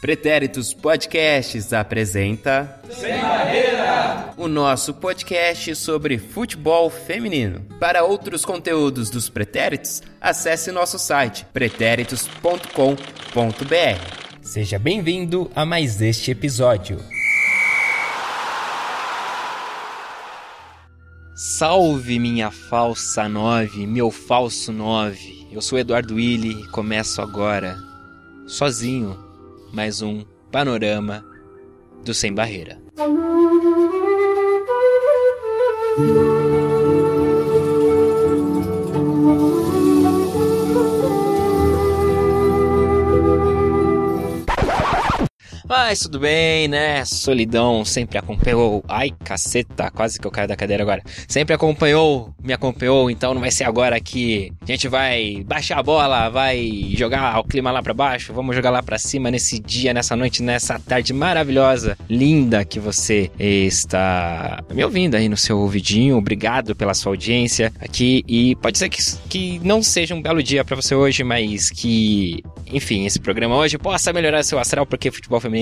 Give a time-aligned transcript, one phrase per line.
[0.00, 7.60] Pretéritos Podcasts apresenta Sem Barreira, o nosso podcast sobre futebol feminino.
[7.80, 12.68] Para outros conteúdos dos Pretéritos, acesse nosso site pretéritos.com.br.
[14.40, 16.98] Seja bem-vindo a mais este episódio.
[21.34, 25.46] Salve minha falsa nove, meu falso nove.
[25.50, 27.87] Eu sou Eduardo Willi e começo agora,
[28.48, 29.16] sozinho,
[29.72, 31.24] mais um panorama
[32.02, 32.80] do Sem Barreira.
[45.68, 47.04] Mas tudo bem, né?
[47.04, 48.82] Solidão sempre acompanhou.
[48.88, 51.02] Ai, caceta, quase que eu caio da cadeira agora.
[51.28, 55.82] Sempre acompanhou, me acompanhou, então não vai ser agora que a gente vai baixar a
[55.82, 59.92] bola, vai jogar o clima lá para baixo, vamos jogar lá para cima nesse dia,
[59.92, 66.16] nessa noite, nessa tarde maravilhosa, linda que você está me ouvindo aí no seu ouvidinho.
[66.16, 70.64] Obrigado pela sua audiência aqui e pode ser que, que não seja um belo dia
[70.64, 75.38] para você hoje, mas que, enfim, esse programa hoje possa melhorar seu astral porque futebol
[75.38, 75.57] feminino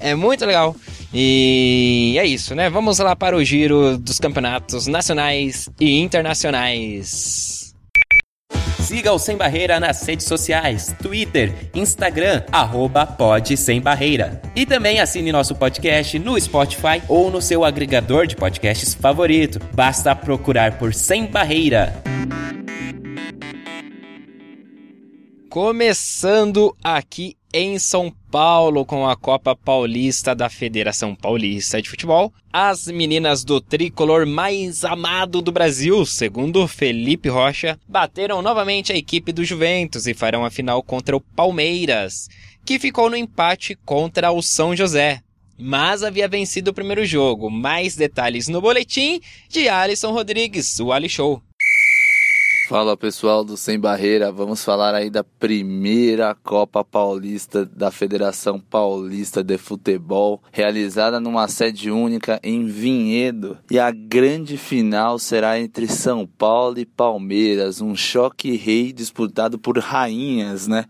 [0.00, 0.74] é muito legal.
[1.12, 2.68] E é isso, né?
[2.70, 7.74] Vamos lá para o giro dos campeonatos nacionais e internacionais.
[8.86, 14.40] Siga o Sem Barreira nas redes sociais, Twitter, Instagram, arroba Pod Sem Barreira.
[14.54, 19.58] E também assine nosso podcast no Spotify ou no seu agregador de podcasts favorito.
[19.74, 22.00] Basta procurar por Sem Barreira.
[25.56, 32.30] Começando aqui em São Paulo com a Copa Paulista da Federação Paulista de Futebol.
[32.52, 39.32] As meninas do tricolor mais amado do Brasil, segundo Felipe Rocha, bateram novamente a equipe
[39.32, 42.28] do Juventus e farão a final contra o Palmeiras,
[42.62, 45.22] que ficou no empate contra o São José.
[45.58, 47.48] Mas havia vencido o primeiro jogo.
[47.48, 51.42] Mais detalhes no boletim de Alisson Rodrigues, o Ali Show.
[52.68, 59.40] Fala pessoal do Sem Barreira, vamos falar aí da primeira Copa Paulista da Federação Paulista
[59.40, 63.56] de Futebol, realizada numa sede única em Vinhedo.
[63.70, 69.78] E a grande final será entre São Paulo e Palmeiras, um choque rei disputado por
[69.78, 70.86] rainhas, né?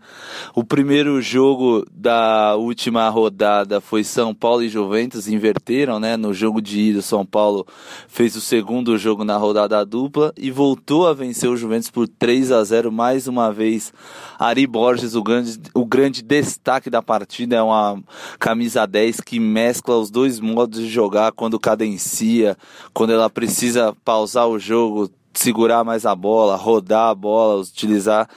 [0.55, 6.17] O primeiro jogo da última rodada foi São Paulo e Juventus, inverteram, né?
[6.17, 7.67] No jogo de ida, São Paulo
[8.07, 12.07] fez o segundo jogo na rodada dupla e voltou a vencer o Juventus Juventus por
[12.07, 13.93] 3 a 0 mais uma vez.
[14.39, 18.01] Ari Borges, o grande, o grande destaque da partida, é uma
[18.39, 22.57] camisa 10 que mescla os dois modos de jogar quando cadencia,
[22.93, 28.27] quando ela precisa pausar o jogo, segurar mais a bola, rodar a bola, utilizar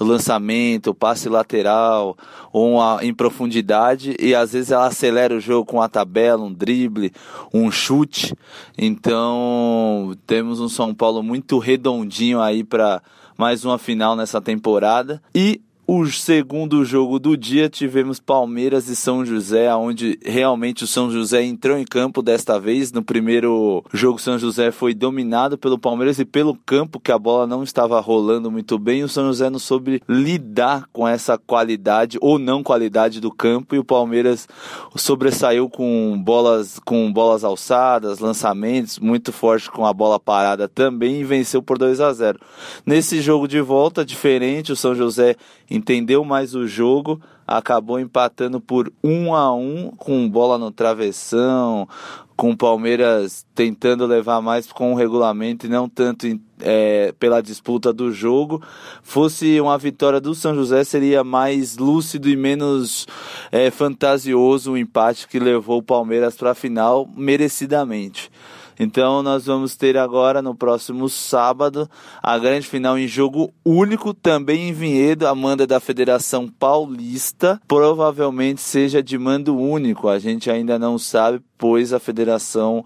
[0.00, 2.16] lançamento, passe lateral,
[2.52, 7.12] uma, em profundidade, e às vezes ela acelera o jogo com uma tabela, um drible,
[7.52, 8.34] um chute.
[8.76, 13.02] Então temos um São Paulo muito redondinho aí para
[13.36, 15.22] mais uma final nessa temporada.
[15.34, 15.60] E
[15.90, 21.42] o segundo jogo do dia tivemos Palmeiras e São José, onde realmente o São José
[21.42, 22.92] entrou em campo desta vez.
[22.92, 27.46] No primeiro jogo, São José foi dominado pelo Palmeiras e pelo campo, que a bola
[27.46, 29.02] não estava rolando muito bem.
[29.02, 33.78] O São José não soube lidar com essa qualidade ou não qualidade do campo e
[33.78, 34.46] o Palmeiras
[34.94, 41.24] sobressaiu com bolas com bolas alçadas, lançamentos muito forte com a bola parada também e
[41.24, 42.38] venceu por 2 a 0.
[42.84, 45.34] Nesse jogo de volta diferente, o São José
[45.78, 51.88] entendeu mais o jogo, acabou empatando por um a um com bola no travessão,
[52.36, 56.26] com o Palmeiras tentando levar mais com o regulamento e não tanto
[56.60, 58.62] é, pela disputa do jogo.
[59.02, 63.06] Fosse uma vitória do São José, seria mais lúcido e menos
[63.50, 68.30] é, fantasioso o empate que levou o Palmeiras para a final merecidamente.
[68.78, 71.88] Então nós vamos ter agora no próximo sábado
[72.22, 78.60] a grande final em jogo único, também em Vinhedo, a manda da Federação Paulista, provavelmente
[78.60, 80.08] seja de mando único.
[80.08, 82.84] A gente ainda não sabe, pois a federação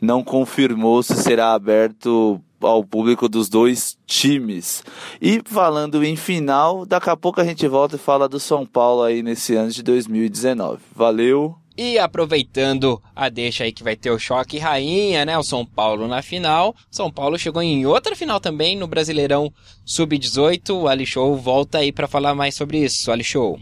[0.00, 4.84] não confirmou se será aberto ao público dos dois times.
[5.20, 9.02] E falando em final, daqui a pouco a gente volta e fala do São Paulo
[9.02, 10.80] aí nesse ano de 2019.
[10.94, 11.61] Valeu!
[11.76, 15.38] E aproveitando a deixa aí que vai ter o choque rainha, né?
[15.38, 16.74] O São Paulo na final.
[16.90, 19.52] São Paulo chegou em outra final também no Brasileirão
[19.84, 20.82] Sub-18.
[20.82, 23.10] O Ali Show volta aí para falar mais sobre isso.
[23.10, 23.58] Ali Show.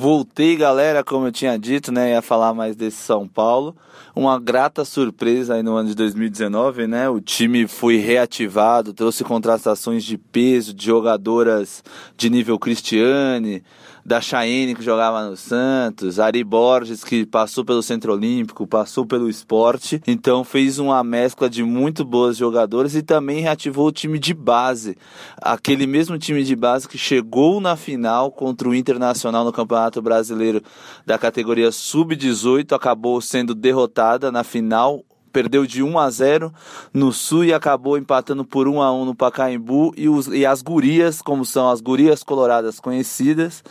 [0.00, 2.10] Voltei, galera, como eu tinha dito, né?
[2.10, 3.76] Ia falar mais desse São Paulo.
[4.14, 7.08] Uma grata surpresa aí no ano de 2019, né?
[7.08, 11.82] O time foi reativado, trouxe contratações de peso, de jogadoras
[12.16, 13.62] de nível Cristiane,
[14.08, 19.28] da Chayenne que jogava no Santos, Ari Borges que passou pelo Centro Olímpico, passou pelo
[19.28, 24.32] esporte, então fez uma mescla de muito boas jogadoras e também reativou o time de
[24.32, 24.96] base,
[25.36, 30.62] aquele mesmo time de base que chegou na final contra o Internacional no Campeonato Brasileiro
[31.04, 36.52] da categoria sub-18, acabou sendo derrotada na final perdeu de 1 a 0
[36.92, 40.62] no Sul e acabou empatando por 1 a 1 no Pacaembu e, os, e as
[40.62, 43.62] gurias, como são as gurias coloradas conhecidas,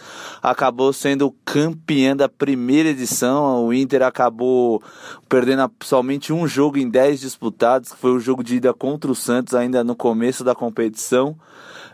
[0.42, 3.65] acabou sendo campeã da primeira edição.
[3.65, 4.81] O Inter acabou
[5.27, 9.15] perdendo somente um jogo em 10 disputados, que foi o jogo de ida contra o
[9.15, 11.36] Santos ainda no começo da competição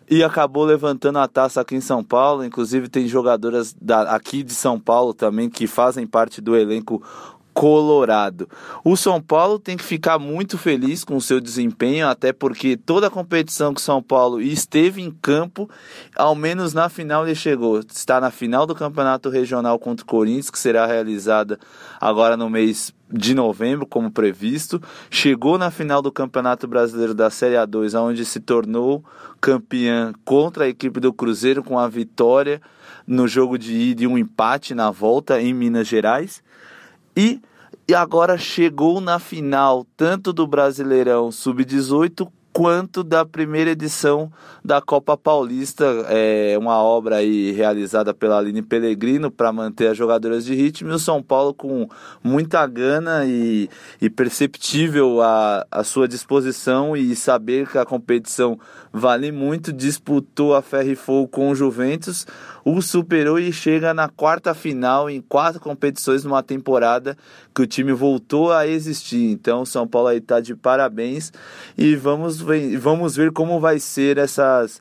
[0.10, 2.44] e acabou levantando a taça aqui em São Paulo.
[2.44, 7.02] Inclusive tem jogadoras da, aqui de São Paulo também que fazem parte do elenco
[7.54, 8.50] Colorado.
[8.84, 13.08] O São Paulo tem que ficar muito feliz com o seu desempenho, até porque toda
[13.08, 15.70] a competição que o São Paulo esteve em campo,
[16.16, 17.80] ao menos na final ele chegou.
[17.80, 21.60] Está na final do Campeonato Regional contra o Corinthians, que será realizada
[22.02, 24.82] agora no mês de novembro, como previsto.
[25.10, 29.04] Chegou na final do Campeonato Brasileiro da Série A2, onde se tornou
[29.40, 32.60] campeã contra a equipe do Cruzeiro com a vitória
[33.06, 36.42] no jogo de ida e um empate na volta em Minas Gerais.
[37.16, 37.42] E,
[37.88, 44.32] e agora chegou na final tanto do Brasileirão Sub-18 quanto da primeira edição
[44.64, 50.46] da Copa Paulista, é uma obra aí realizada pela Aline Pellegrino para manter as jogadoras
[50.46, 51.90] de ritmo e o São Paulo com
[52.24, 53.68] muita gana e,
[54.00, 58.58] e perceptível a, a sua disposição e saber que a competição
[58.94, 62.28] vale muito, disputou a ferro e fogo com o Juventus,
[62.64, 67.18] o superou e chega na quarta final em quatro competições numa temporada
[67.56, 69.32] que o time voltou a existir.
[69.32, 71.34] Então São Paulo aí tá de parabéns
[71.76, 74.80] e vamos ver, vamos ver como vai ser essas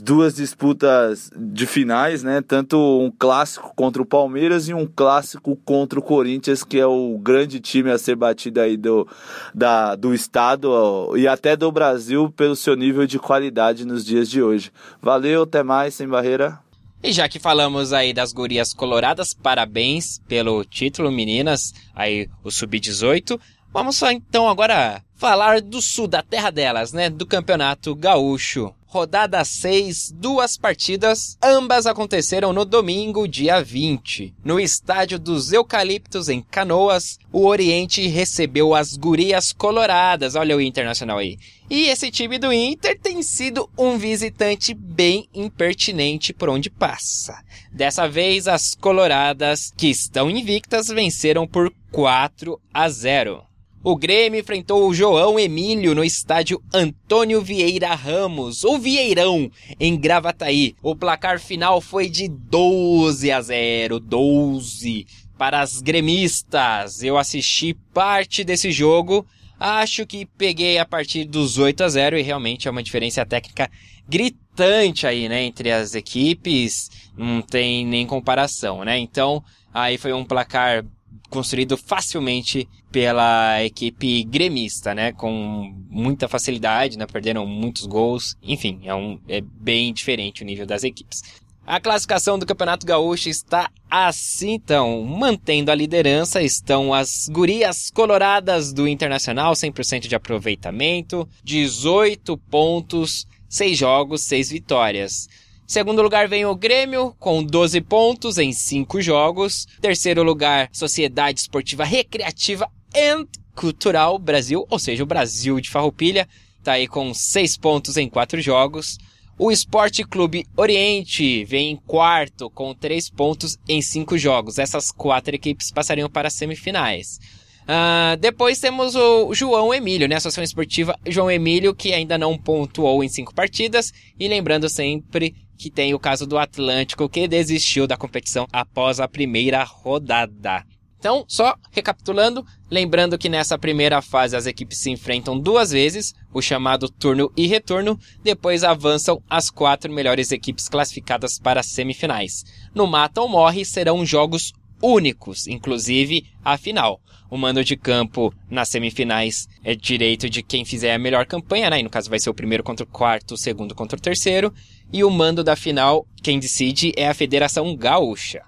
[0.00, 2.40] duas disputas de finais, né?
[2.40, 7.18] Tanto um clássico contra o Palmeiras e um clássico contra o Corinthians, que é o
[7.18, 9.06] grande time a ser batido aí do,
[9.54, 14.42] da, do estado e até do Brasil pelo seu nível de qualidade nos dias de
[14.42, 14.72] hoje.
[15.00, 16.58] Valeu, até mais, sem barreira.
[17.02, 23.40] E já que falamos aí das gurias coloradas, parabéns pelo título, meninas, aí o sub-18.
[23.72, 28.74] Vamos só então agora falar do sul, da terra delas, né, do Campeonato Gaúcho.
[28.84, 34.34] Rodada 6, duas partidas, ambas aconteceram no domingo, dia 20.
[34.44, 41.18] No estádio dos Eucaliptos, em Canoas, o Oriente recebeu as gurias coloradas, olha o Internacional
[41.18, 41.38] aí.
[41.70, 47.40] E esse time do Inter tem sido um visitante bem impertinente por onde passa.
[47.70, 53.51] Dessa vez, as coloradas, que estão invictas, venceram por 4 a 0.
[53.84, 59.50] O Grêmio enfrentou o João Emílio no estádio Antônio Vieira Ramos, ou Vieirão,
[59.80, 60.76] em Gravataí.
[60.80, 65.04] O placar final foi de 12 a 0, 12
[65.36, 67.02] para as gremistas.
[67.02, 69.26] Eu assisti parte desse jogo,
[69.58, 73.68] acho que peguei a partir dos 8 a 0 e realmente é uma diferença técnica
[74.08, 76.88] gritante aí, né, entre as equipes,
[77.18, 78.96] não tem nem comparação, né?
[78.96, 79.42] Então,
[79.74, 80.84] aí foi um placar
[81.32, 85.12] construído facilmente pela equipe gremista, né?
[85.12, 87.06] Com muita facilidade, né?
[87.06, 88.36] Perderam muitos gols.
[88.42, 91.22] Enfim, é, um, é bem diferente o nível das equipes.
[91.64, 98.72] A classificação do Campeonato Gaúcho está assim, então, mantendo a liderança, estão as gurias coloradas
[98.72, 105.28] do Internacional, 100% de aproveitamento, 18 pontos, 6 jogos, 6 vitórias.
[105.66, 109.66] Segundo lugar vem o Grêmio, com 12 pontos em 5 jogos.
[109.80, 116.28] Terceiro lugar, Sociedade Esportiva Recreativa and Cultural Brasil, ou seja, o Brasil de Farroupilha,
[116.62, 118.98] tá aí com 6 pontos em 4 jogos.
[119.38, 124.58] O Esporte Clube Oriente vem em quarto com 3 pontos em 5 jogos.
[124.58, 127.18] Essas quatro equipes passariam para as semifinais.
[127.62, 130.16] Uh, depois temos o João Emílio, né?
[130.16, 133.92] Associação Esportiva João Emílio, que ainda não pontuou em cinco partidas.
[134.18, 139.06] E lembrando sempre que tem o caso do Atlântico, que desistiu da competição após a
[139.06, 140.64] primeira rodada.
[140.98, 146.42] Então, só recapitulando, lembrando que nessa primeira fase as equipes se enfrentam duas vezes, o
[146.42, 152.44] chamado turno e retorno, depois avançam as quatro melhores equipes classificadas para as semifinais.
[152.74, 157.00] No mata ou morre serão jogos únicos, inclusive a final.
[157.30, 161.80] O mando de campo nas semifinais é direito de quem fizer a melhor campanha, né?
[161.80, 164.52] E no caso vai ser o primeiro contra o quarto, o segundo contra o terceiro.
[164.92, 168.42] E o mando da final, quem decide é a Federação Gaúcha.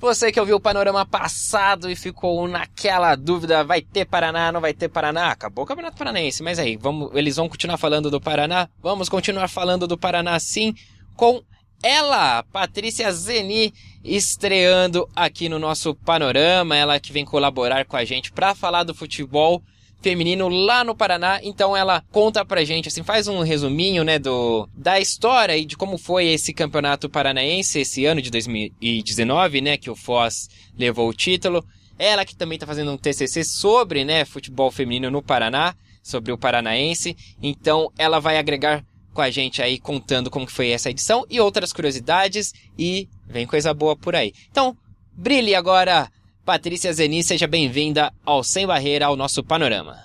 [0.00, 4.72] Você que ouviu o panorama passado e ficou naquela dúvida, vai ter Paraná, não vai
[4.72, 5.30] ter Paraná?
[5.30, 8.66] Acabou o Campeonato Paranaense, mas aí, vamos, eles vão continuar falando do Paraná?
[8.82, 10.74] Vamos continuar falando do Paraná sim,
[11.14, 11.42] com
[11.82, 13.72] ela, Patrícia Zeni,
[14.04, 18.94] estreando aqui no nosso panorama, ela que vem colaborar com a gente para falar do
[18.94, 19.62] futebol
[20.02, 21.40] feminino lá no Paraná.
[21.42, 25.76] Então ela conta pra gente, assim, faz um resuminho, né, do da história e de
[25.76, 31.14] como foi esse campeonato paranaense esse ano de 2019, né, que o Foz levou o
[31.14, 31.64] título.
[31.98, 36.38] Ela que também tá fazendo um TCC sobre, né, futebol feminino no Paraná, sobre o
[36.38, 37.14] paranaense.
[37.42, 38.82] Então ela vai agregar
[39.12, 43.74] com a gente aí contando como foi essa edição e outras curiosidades e vem coisa
[43.74, 44.32] boa por aí.
[44.50, 44.76] Então,
[45.12, 46.10] brilhe agora
[46.44, 49.96] Patrícia Zeni, seja bem-vinda ao Sem Barreira, ao nosso panorama.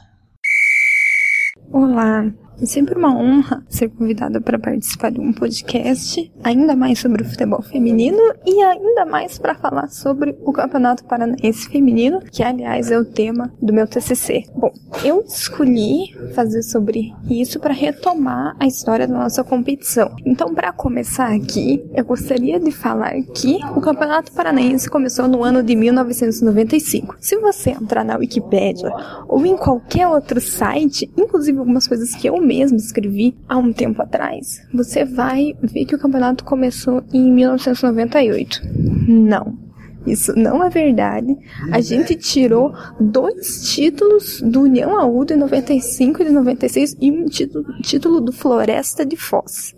[1.71, 2.31] Olá,
[2.61, 7.25] é sempre uma honra ser convidada para participar de um podcast, ainda mais sobre o
[7.25, 12.97] futebol feminino e ainda mais para falar sobre o Campeonato Paranaense Feminino, que aliás é
[12.97, 14.45] o tema do meu TCC.
[14.55, 14.71] Bom,
[15.03, 20.15] eu escolhi fazer sobre isso para retomar a história da nossa competição.
[20.25, 25.61] Então, para começar aqui, eu gostaria de falar que o Campeonato Paranaense começou no ano
[25.61, 27.15] de 1995.
[27.19, 28.91] Se você entrar na Wikipédia
[29.27, 34.01] ou em qualquer outro site, inclusive algumas coisas que eu mesmo escrevi há um tempo
[34.01, 38.61] atrás, você vai ver que o campeonato começou em 1998.
[39.07, 39.65] Não.
[40.05, 41.35] Isso não é verdade.
[41.71, 47.25] A gente tirou dois títulos do União Aú de 95 e de 96 e um
[47.25, 49.73] título, título do Floresta de Foz.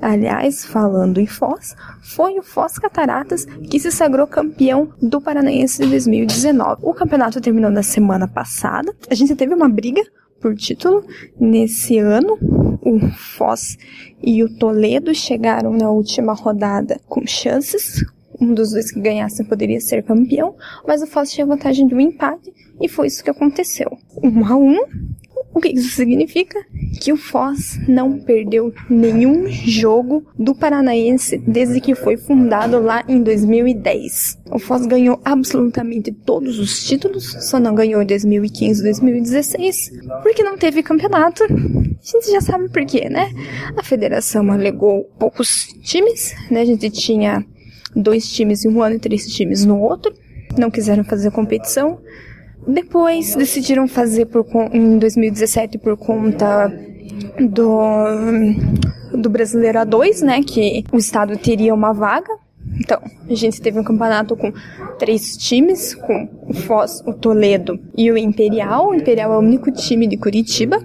[0.00, 5.88] Aliás, falando em Foz, foi o Foz Cataratas que se sagrou campeão do Paranaense de
[5.88, 6.82] 2019.
[6.82, 8.94] O campeonato terminou na semana passada.
[9.10, 10.00] A gente teve uma briga
[10.40, 11.04] por título
[11.38, 12.38] nesse ano.
[12.82, 13.76] O Foz
[14.22, 18.04] e o Toledo chegaram na última rodada com chances.
[18.40, 20.54] Um dos dois que ganhasse poderia ser campeão,
[20.86, 23.90] mas o Foz tinha vantagem de um empate e foi isso que aconteceu.
[24.22, 24.78] Um a um,
[25.58, 26.58] o que isso significa?
[27.00, 33.22] Que o Foz não perdeu nenhum jogo do Paranaense desde que foi fundado lá em
[33.22, 34.38] 2010.
[34.50, 39.90] O Foz ganhou absolutamente todos os títulos, só não ganhou 2015 e 2016,
[40.22, 41.44] porque não teve campeonato.
[41.44, 43.30] A gente já sabe por quê, né?
[43.76, 46.60] A federação alegou poucos times, né?
[46.60, 47.44] A gente tinha
[47.94, 50.14] dois times em um ano e três times no outro.
[50.56, 52.00] Não quiseram fazer competição.
[52.68, 56.70] Depois decidiram fazer por, em 2017 por conta
[57.40, 60.42] do, do Brasileiro A2, né?
[60.42, 62.30] Que o estado teria uma vaga.
[62.78, 64.52] Então, a gente teve um campeonato com
[64.98, 68.90] três times, com o Foz, o Toledo e o Imperial.
[68.90, 70.78] O Imperial é o único time de Curitiba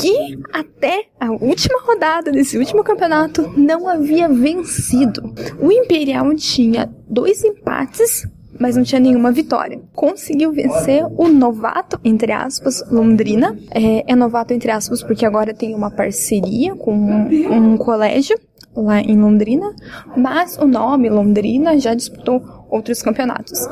[0.00, 5.34] que até a última rodada desse último campeonato não havia vencido.
[5.60, 8.26] O Imperial tinha dois empates
[8.58, 9.80] mas não tinha nenhuma vitória.
[9.94, 13.56] Conseguiu vencer o novato, entre aspas, Londrina.
[13.70, 18.38] É, é novato, entre aspas, porque agora tem uma parceria com um, um colégio
[18.76, 19.74] lá em Londrina,
[20.16, 23.66] mas o nome Londrina já disputou outros campeonatos.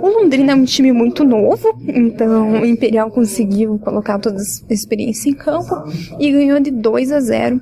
[0.00, 5.30] O Londrina é um time muito novo, então o Imperial conseguiu colocar toda a experiência
[5.30, 5.74] em campo
[6.18, 7.60] e ganhou de 2 a 0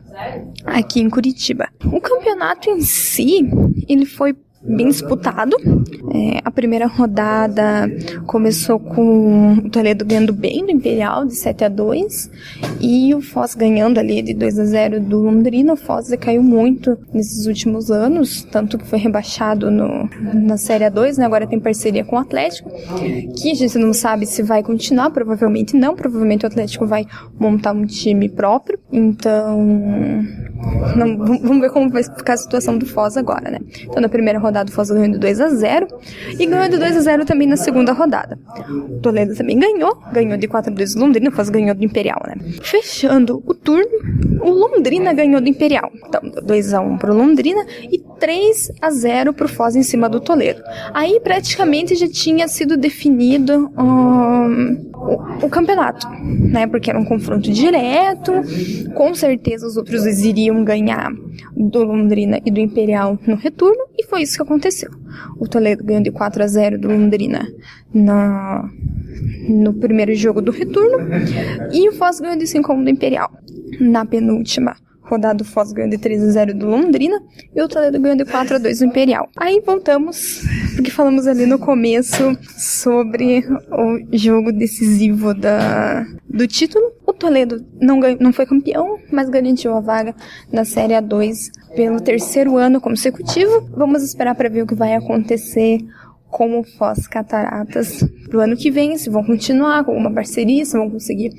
[0.64, 1.68] aqui em Curitiba.
[1.84, 3.48] O campeonato em si,
[3.88, 4.34] ele foi
[4.68, 5.56] bem disputado.
[6.12, 7.88] É, a primeira rodada
[8.26, 12.30] começou com o Toledo ganhando bem do Imperial, de 7 a 2
[12.80, 15.75] e o Foz ganhando ali de 2 a 0 do Londrina.
[15.75, 21.18] O Foz caiu muito nesses últimos anos, tanto que foi rebaixado no, na Série A2,
[21.18, 21.25] né?
[21.25, 22.70] agora tem parceria com o Atlético,
[23.37, 27.06] que a gente não sabe se vai continuar, provavelmente não, provavelmente o Atlético vai
[27.38, 29.62] montar um time próprio, então
[30.96, 33.58] não, vamos ver como vai ficar a situação do Foz agora, né?
[33.82, 35.86] Então na primeira rodada rodada o Foz ganhou de 2 a 0
[36.38, 38.38] e ganhou de 2 a 0 também na segunda rodada.
[38.70, 41.84] O Toledo também ganhou, ganhou de 4 a 2 do Londrina, o Foz ganhou do
[41.84, 42.34] Imperial, né?
[42.62, 43.90] Fechando o turno,
[44.42, 45.90] o Londrina ganhou do Imperial.
[46.06, 50.20] Então, 2 a 1 pro Londrina e 3 a 0 pro Foz em cima do
[50.20, 50.62] Toledo.
[50.94, 56.66] Aí praticamente já tinha sido definido um, o, o, campeonato, né?
[56.66, 58.32] Porque era um confronto direto,
[58.94, 61.10] com certeza os outros iriam ganhar
[61.54, 64.91] do Londrina e do Imperial no retorno, e foi isso que aconteceu.
[65.38, 67.47] O Toledo ganhou de 4 a 0 do Londrina
[67.93, 68.69] na,
[69.49, 70.99] no primeiro jogo do retorno,
[71.73, 73.31] e o Foz ganhou de 5 a 1 do Imperial
[73.81, 74.76] na penúltima
[75.07, 77.19] rodada o Foz ganhou de 3 a 0 do Londrina
[77.55, 79.29] e o Toledo ganhou de 4 a 2 do Imperial.
[79.37, 80.43] Aí voltamos,
[80.75, 86.93] porque falamos ali no começo sobre o jogo decisivo da, do título.
[87.06, 90.14] O Toledo não, ganhou, não foi campeão, mas garantiu a vaga
[90.52, 93.68] na Série A2 pelo terceiro ano consecutivo.
[93.70, 95.78] Vamos esperar para ver o que vai acontecer
[96.28, 100.76] com o Foz Cataratas pro ano que vem, se vão continuar com uma parceria, se
[100.76, 101.32] vão conseguir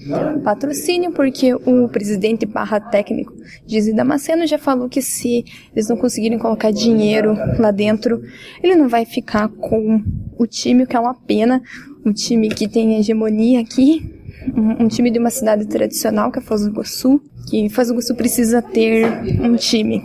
[0.43, 3.33] patrocínio, porque o presidente barra técnico
[3.65, 5.43] Dizzy Damasceno já falou que se
[5.74, 8.24] eles não conseguirem colocar dinheiro lá dentro,
[8.63, 10.01] ele não vai ficar com
[10.38, 11.62] o time, o que é uma pena,
[12.05, 14.16] um time que tem hegemonia aqui,
[14.56, 17.94] um, um time de uma cidade tradicional, que é Foz do Iguaçu, que Foz do
[17.94, 19.06] Iguaçu precisa ter
[19.42, 20.01] um time,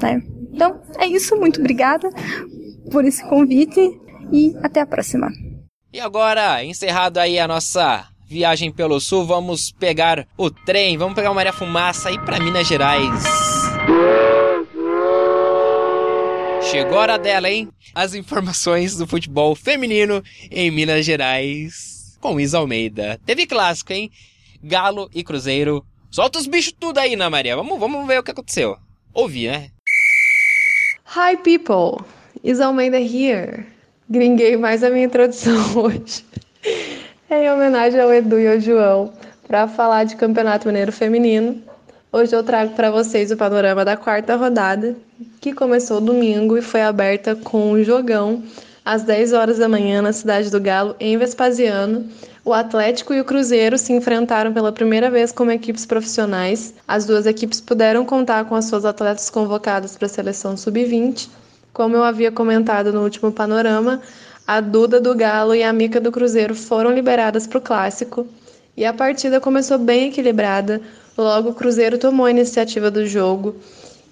[0.00, 0.22] né?
[0.52, 2.08] Então, é isso, muito obrigada
[2.90, 3.80] por esse convite
[4.32, 5.28] e até a próxima.
[5.92, 11.30] E agora, encerrado aí a nossa viagem pelo sul, vamos pegar o trem, vamos pegar
[11.30, 13.22] o Maria Fumaça e para Minas Gerais.
[16.70, 17.68] Chegou a hora dela, hein?
[17.94, 21.93] As informações do futebol feminino em Minas Gerais
[22.24, 23.20] com Isa Almeida.
[23.26, 24.10] Teve clássico, hein?
[24.62, 25.84] Galo e Cruzeiro.
[26.10, 27.54] Solta os bichos tudo aí, Ana Maria.
[27.54, 28.78] Vamos, vamos ver o que aconteceu.
[29.12, 29.68] Ouvi, né?
[31.14, 32.02] Hi, people.
[32.42, 33.66] Isa Almeida here
[34.08, 36.24] gringuei mais a minha introdução hoje.
[37.30, 39.12] em homenagem ao Edu e ao João,
[39.46, 41.62] para falar de Campeonato Mineiro Feminino.
[42.10, 44.96] Hoje eu trago para vocês o panorama da quarta rodada,
[45.42, 48.42] que começou domingo e foi aberta com um jogão
[48.84, 52.06] às 10 horas da manhã na cidade do Galo, em Vespasiano.
[52.44, 56.74] O Atlético e o Cruzeiro se enfrentaram pela primeira vez como equipes profissionais.
[56.86, 61.28] As duas equipes puderam contar com as suas atletas convocadas para a seleção sub-20
[61.74, 64.00] como eu havia comentado no último panorama,
[64.46, 68.28] a Duda do Galo e a Mica do Cruzeiro foram liberadas para o clássico
[68.76, 70.80] e a partida começou bem equilibrada.
[71.18, 73.56] Logo, o Cruzeiro tomou a iniciativa do jogo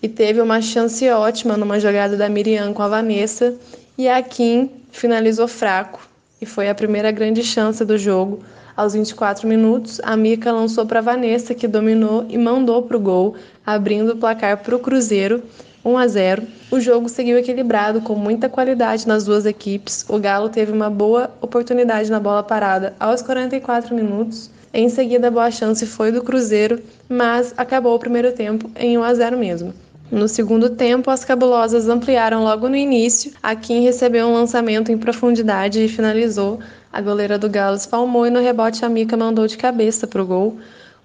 [0.02, 3.54] e teve uma chance ótima numa jogada da Miriam com a Vanessa
[3.96, 6.00] e a Kim finalizou fraco
[6.40, 8.40] e foi a primeira grande chance do jogo.
[8.76, 13.36] Aos 24 minutos, a Mica lançou para Vanessa, que dominou e mandou para o gol,
[13.64, 15.42] abrindo o placar para o Cruzeiro
[15.84, 16.42] 1 a 0.
[16.70, 20.04] O jogo seguiu equilibrado, com muita qualidade nas duas equipes.
[20.08, 24.50] O Galo teve uma boa oportunidade na bola parada aos 44 minutos.
[24.72, 29.02] Em seguida, a boa chance foi do Cruzeiro, mas acabou o primeiro tempo em 1
[29.02, 29.74] a 0 mesmo.
[30.12, 33.32] No segundo tempo, as cabulosas ampliaram logo no início.
[33.42, 36.60] A Kim recebeu um lançamento em profundidade e finalizou.
[36.92, 40.26] A goleira do Galo espalmou e no rebote a Mica mandou de cabeça para o
[40.26, 40.58] gol.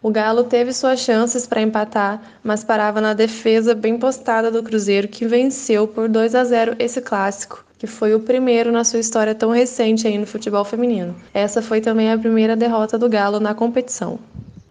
[0.04, 5.08] O Galo teve suas chances para empatar, mas parava na defesa bem postada do Cruzeiro,
[5.08, 9.34] que venceu por 2 a 0 esse clássico, que foi o primeiro na sua história
[9.34, 11.16] tão recente aí no futebol feminino.
[11.34, 14.20] Essa foi também a primeira derrota do Galo na competição.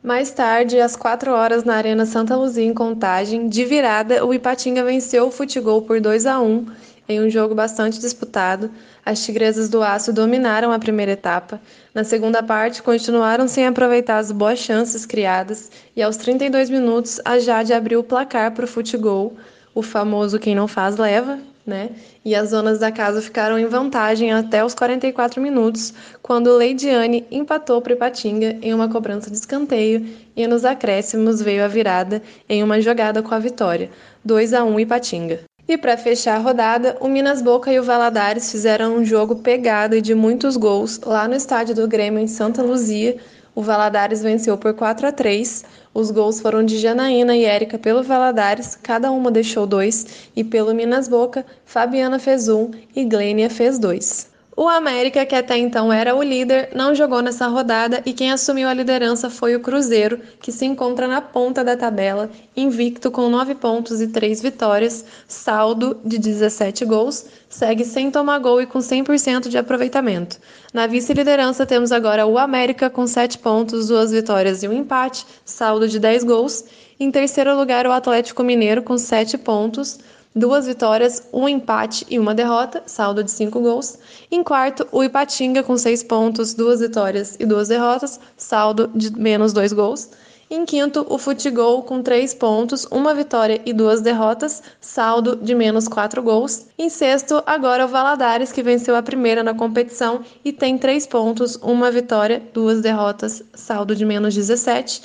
[0.06, 4.84] Mais tarde, às 4 horas, na Arena Santa Luzia, em Contagem, de virada, o Ipatinga
[4.84, 6.64] venceu o Futebol por 2 a 1
[7.08, 8.70] em um jogo bastante disputado,
[9.04, 11.60] as Tigresas do Aço dominaram a primeira etapa.
[11.92, 17.40] Na segunda parte, continuaram sem aproveitar as boas chances criadas e aos 32 minutos a
[17.40, 19.36] Jade abriu o placar para o Futegol,
[19.74, 21.90] o famoso quem não faz leva, né?
[22.24, 27.82] E as zonas da casa ficaram em vantagem até os 44 minutos, quando Leidiane empatou
[27.82, 32.80] para Ipatinga em uma cobrança de escanteio e nos acréscimos veio a virada em uma
[32.80, 33.90] jogada com a vitória,
[34.24, 35.40] 2 a 1 Ipatinga.
[35.68, 39.96] E para fechar a rodada, o Minas Boca e o Valadares fizeram um jogo pegado
[39.96, 43.16] e de muitos gols lá no estádio do Grêmio em Santa Luzia.
[43.56, 45.64] O Valadares venceu por 4 a 3.
[45.94, 50.74] Os gols foram de Janaína e Érica pelo Valadares, cada uma deixou dois, e pelo
[50.74, 54.28] Minas Boca, Fabiana fez um e Glênia fez dois.
[54.58, 58.66] O América, que até então era o líder, não jogou nessa rodada e quem assumiu
[58.66, 63.56] a liderança foi o Cruzeiro, que se encontra na ponta da tabela, invicto com 9
[63.56, 69.48] pontos e 3 vitórias, saldo de 17 gols, segue sem tomar gol e com 100%
[69.48, 70.38] de aproveitamento.
[70.72, 75.86] Na vice-liderança temos agora o América com 7 pontos, 2 vitórias e um empate, saldo
[75.86, 76.64] de 10 gols.
[76.98, 79.98] Em terceiro lugar, o Atlético Mineiro com 7 pontos,
[80.36, 83.98] duas vitórias, um empate e uma derrota, saldo de cinco gols.
[84.30, 89.54] Em quarto, o Ipatinga com seis pontos, duas vitórias e duas derrotas, saldo de menos
[89.54, 90.10] dois gols.
[90.48, 95.88] Em quinto, o Futegol com três pontos, uma vitória e duas derrotas, saldo de menos
[95.88, 96.66] quatro gols.
[96.78, 101.56] Em sexto, agora o Valadares, que venceu a primeira na competição e tem três pontos,
[101.56, 105.02] uma vitória, duas derrotas, saldo de menos 17.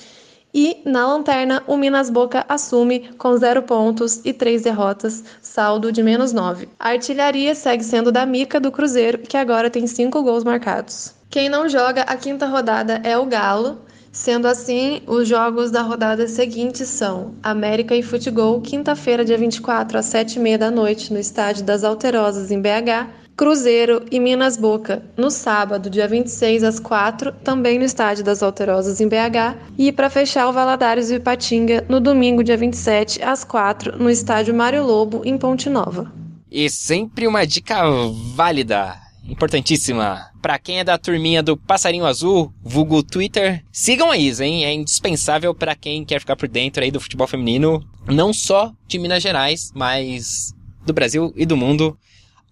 [0.54, 6.04] E na lanterna, o Minas Boca assume com zero pontos e três derrotas, saldo de
[6.04, 6.68] menos nove.
[6.78, 11.14] A artilharia segue sendo da Mica do Cruzeiro, que agora tem cinco gols marcados.
[11.30, 13.80] Quem não joga a quinta rodada é o Galo.
[14.12, 20.08] Sendo assim, os jogos da rodada seguinte são América e Futebol, quinta-feira, dia 24, às
[20.08, 23.08] 7h30 da noite, no estádio das Alterosas, em BH.
[23.36, 29.02] Cruzeiro e Minas Boca, no sábado, dia 26 às 4, também no Estádio das Alterosas
[29.02, 33.98] em BH, e para fechar o Valadares e Ipatinga no domingo, dia 27 às 4,
[33.98, 36.12] no Estádio Mário Lobo em Ponte Nova.
[36.52, 37.82] E sempre uma dica
[38.36, 38.96] válida,
[39.28, 40.30] importantíssima.
[40.42, 44.66] Para quem é da turminha do Passarinho Azul, vulgo Twitter, sigam a Isa, hein?
[44.66, 49.00] É indispensável para quem quer ficar por dentro aí do futebol feminino, não só de
[49.00, 50.54] Minas Gerais, mas
[50.86, 51.98] do Brasil e do mundo.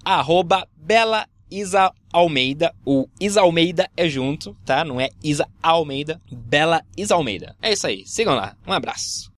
[0.04, 2.74] Arroba Bela Isa Almeida.
[2.86, 4.84] O Isa Almeida é junto, tá?
[4.84, 6.22] Não é Isa Almeida.
[6.32, 7.56] Bela Isa Almeida.
[7.62, 8.06] É isso aí.
[8.06, 8.56] Sigam lá.
[8.68, 9.32] Um abraço.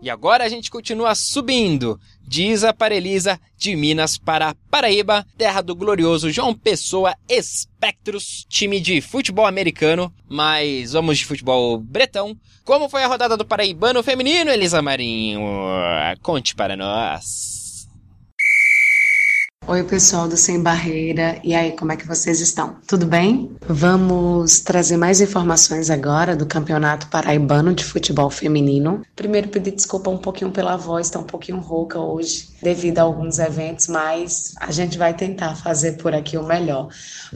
[0.00, 5.74] E agora a gente continua subindo de Isa Parelisa, de Minas para Paraíba, terra do
[5.74, 12.36] glorioso João Pessoa Espectros, time de futebol americano, mas vamos de futebol bretão.
[12.64, 15.40] Como foi a rodada do Paraibano feminino, Elisa Marinho?
[16.22, 17.47] Conte para nós.
[19.70, 21.38] Oi, pessoal do Sem Barreira.
[21.44, 22.76] E aí, como é que vocês estão?
[22.86, 23.54] Tudo bem?
[23.68, 29.02] Vamos trazer mais informações agora do Campeonato Paraibano de Futebol Feminino.
[29.14, 33.38] Primeiro, pedir desculpa um pouquinho pela voz, tá um pouquinho rouca hoje, devido a alguns
[33.38, 36.88] eventos, mas a gente vai tentar fazer por aqui o melhor.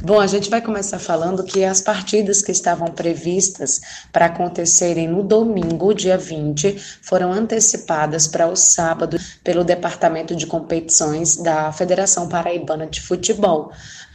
[0.02, 3.78] Bom, a gente vai começar falando que as partidas que estavam previstas
[4.10, 11.36] para acontecerem no domingo, dia 20, foram antecipadas para o sábado pelo Departamento de Competições
[11.36, 13.72] da Federação Federação Paraibana de Futebol.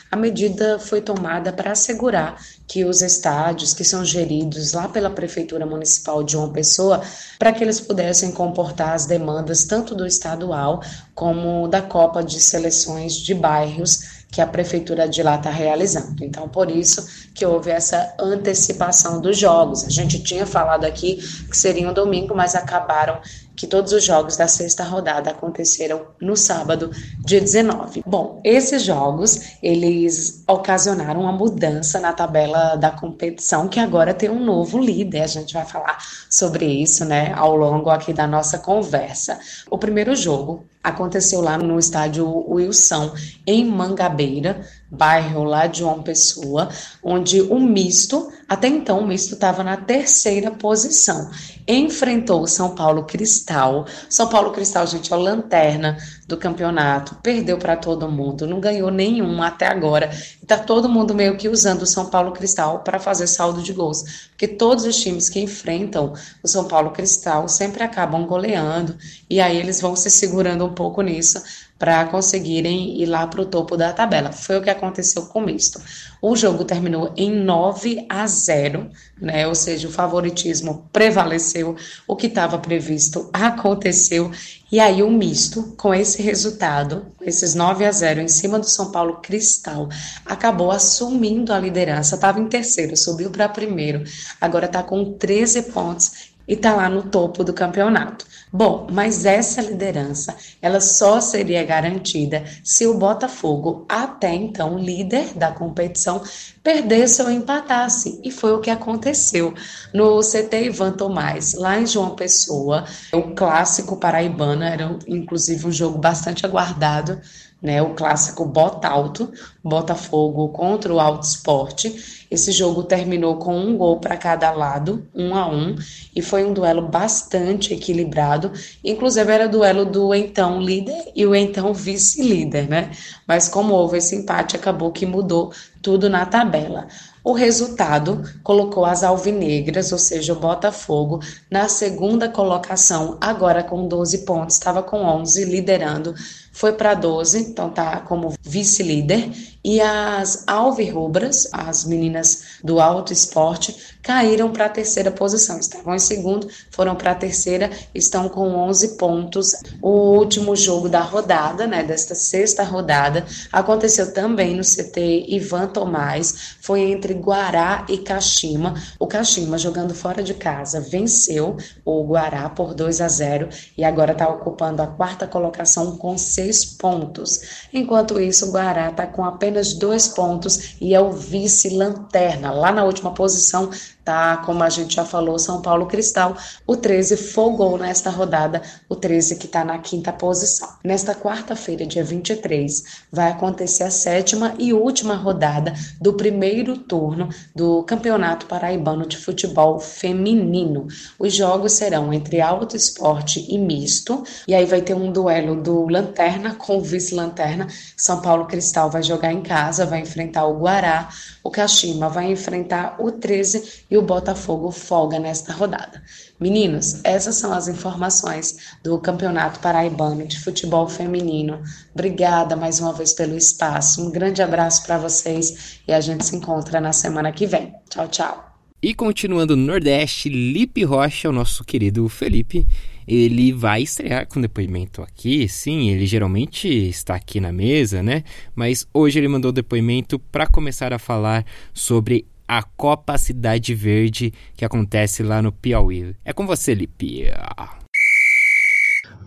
[0.10, 5.66] A medida foi tomada para assegurar que os estádios que são geridos lá pela Prefeitura
[5.66, 7.02] Municipal de João Pessoa,
[7.38, 10.82] para que eles pudessem comportar as demandas tanto do estadual
[11.14, 16.24] como da Copa de Seleções de Bairros que a prefeitura de lá está realizando.
[16.24, 19.86] Então, por isso que houve essa antecipação dos jogos.
[19.86, 21.16] A gente tinha falado aqui
[21.50, 23.20] que seria um domingo, mas acabaram
[23.58, 26.92] que todos os jogos da sexta rodada aconteceram no sábado,
[27.26, 28.04] dia 19.
[28.06, 34.46] Bom, esses jogos, eles ocasionaram uma mudança na tabela da competição, que agora tem um
[34.46, 35.24] novo líder.
[35.24, 35.98] A gente vai falar
[36.30, 39.40] sobre isso, né, ao longo aqui da nossa conversa.
[39.72, 43.14] O primeiro jogo aconteceu lá no estádio Wilson,
[43.46, 46.70] em Mangabeira, bairro lá de João Pessoa,
[47.04, 51.30] onde o misto, até então o misto estava na terceira posição,
[51.68, 53.86] enfrentou o São Paulo Cristal.
[54.10, 59.42] São Paulo Cristal, gente, é lanterna do campeonato, perdeu para todo mundo, não ganhou nenhum
[59.42, 60.10] até agora.
[60.10, 64.28] Está todo mundo meio que usando o São Paulo Cristal para fazer saldo de gols,
[64.30, 66.14] porque todos os times que enfrentam
[66.44, 68.98] o São Paulo Cristal sempre acabam goleando
[69.30, 71.42] e aí eles vão se segurando um pouco nisso
[71.78, 74.32] para conseguirem ir lá para o topo da tabela.
[74.32, 75.82] Foi o que aconteceu com o misto.
[76.22, 78.90] O jogo terminou em 9 a 0,
[79.22, 79.48] né?
[79.48, 81.76] Ou seja, o favoritismo prevaleceu,
[82.08, 84.32] o que estava previsto aconteceu.
[84.72, 88.92] E aí o misto, com esse resultado, esses 9 a 0 em cima do São
[88.92, 89.88] Paulo Cristal,
[90.26, 92.16] acabou assumindo a liderança.
[92.16, 94.04] Estava em terceiro, subiu para primeiro.
[94.42, 98.26] Agora está com 13 pontos e está lá no topo do campeonato.
[98.52, 105.52] Bom, mas essa liderança, ela só seria garantida se o Botafogo, até então líder da
[105.52, 106.22] competição,
[106.64, 108.22] perdesse ou empatasse.
[108.24, 109.54] E foi o que aconteceu
[109.94, 112.86] no CT Ivan Tomás, lá em João Pessoa.
[113.12, 117.20] O clássico paraibano era inclusive um jogo bastante aguardado
[117.62, 117.82] né?
[117.82, 119.32] O clássico Bota Alto,
[119.64, 122.26] Botafogo contra o Alto Esporte.
[122.30, 125.76] Esse jogo terminou com um gol para cada lado, um a um,
[126.16, 128.52] e foi um duelo bastante equilibrado.
[128.84, 132.92] Inclusive era duelo do então líder e o então vice-líder, né?
[133.26, 136.88] Mas como houve esse empate, acabou que mudou tudo na tabela.
[137.24, 141.20] O resultado colocou as alvinegras, ou seja, o Botafogo,
[141.52, 146.16] na segunda colocação, agora com 12 pontos, estava com 11, liderando,
[146.58, 149.32] foi para 12, então tá como vice-líder.
[149.64, 155.60] E as alvirrubras, as meninas do alto esporte, caíram para a terceira posição.
[155.60, 159.52] Estavam em segundo, foram para a terceira, estão com 11 pontos.
[159.82, 166.56] O último jogo da rodada, né, desta sexta rodada, aconteceu também no CT Ivan Tomás,
[166.62, 168.74] foi entre Guará e Caxima.
[168.98, 174.14] O Caxima, jogando fora de casa, venceu o Guará por 2 a 0 e agora
[174.14, 177.68] está ocupando a quarta colocação com seis pontos.
[177.74, 182.52] Enquanto isso, o Guará está com apenas dois pontos e é o vice-lanterna.
[182.52, 183.70] Lá na última posição
[184.08, 184.38] tá?
[184.38, 189.36] Como a gente já falou, São Paulo Cristal, o 13 folgou nesta rodada, o 13
[189.36, 190.70] que está na quinta posição.
[190.82, 197.84] Nesta quarta-feira, dia 23, vai acontecer a sétima e última rodada do primeiro turno do
[197.84, 200.88] Campeonato Paraibano de Futebol Feminino.
[201.20, 205.86] Os jogos serão entre alto esporte e misto, e aí vai ter um duelo do
[205.90, 207.68] Lanterna com o vice-lanterna.
[207.98, 211.10] São Paulo Cristal vai jogar em casa, vai enfrentar o Guará,
[211.48, 216.04] o Kashima vai enfrentar o 13 e o Botafogo folga nesta rodada.
[216.38, 221.64] Meninos, essas são as informações do Campeonato Paraibano de Futebol Feminino.
[221.94, 224.06] Obrigada mais uma vez pelo espaço.
[224.06, 227.74] Um grande abraço para vocês e a gente se encontra na semana que vem.
[227.90, 228.47] Tchau, tchau.
[228.80, 232.68] E continuando no Nordeste, Lipe Rocha, o nosso querido Felipe,
[233.08, 235.50] ele vai estrear com depoimento aqui.
[235.50, 238.24] Sim, ele geralmente está aqui na mesa, né?
[238.54, 244.64] Mas hoje ele mandou depoimento para começar a falar sobre a Copa Cidade Verde que
[244.64, 246.16] acontece lá no Piauí.
[246.24, 247.24] É com você, Lipe.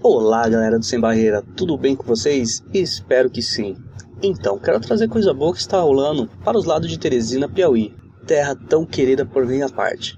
[0.00, 2.62] Olá, galera do Sem Barreira, tudo bem com vocês?
[2.72, 3.76] Espero que sim.
[4.22, 7.98] Então, quero trazer coisa boa que está rolando para os lados de Teresina, Piauí
[8.30, 10.16] terra tão querida por minha parte.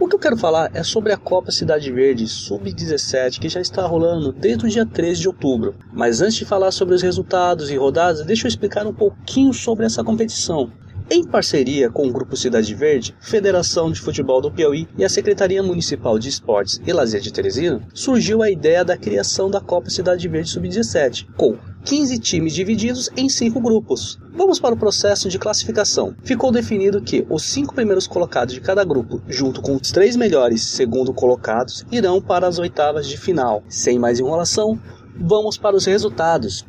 [0.00, 3.86] O que eu quero falar é sobre a Copa Cidade Verde Sub-17 que já está
[3.86, 5.76] rolando desde o dia 13 de outubro.
[5.92, 9.86] Mas antes de falar sobre os resultados e rodadas, deixa eu explicar um pouquinho sobre
[9.86, 10.72] essa competição.
[11.08, 15.62] Em parceria com o Grupo Cidade Verde, Federação de Futebol do Piauí e a Secretaria
[15.62, 20.26] Municipal de Esportes e Lazer de Teresina, surgiu a ideia da criação da Copa Cidade
[20.26, 24.18] Verde Sub-17, com 15 times divididos em 5 grupos.
[24.34, 26.12] Vamos para o processo de classificação.
[26.24, 30.64] Ficou definido que os cinco primeiros colocados de cada grupo, junto com os três melhores
[30.64, 33.62] segundo colocados, irão para as oitavas de final.
[33.68, 34.76] Sem mais enrolação,
[35.16, 36.66] vamos para os resultados.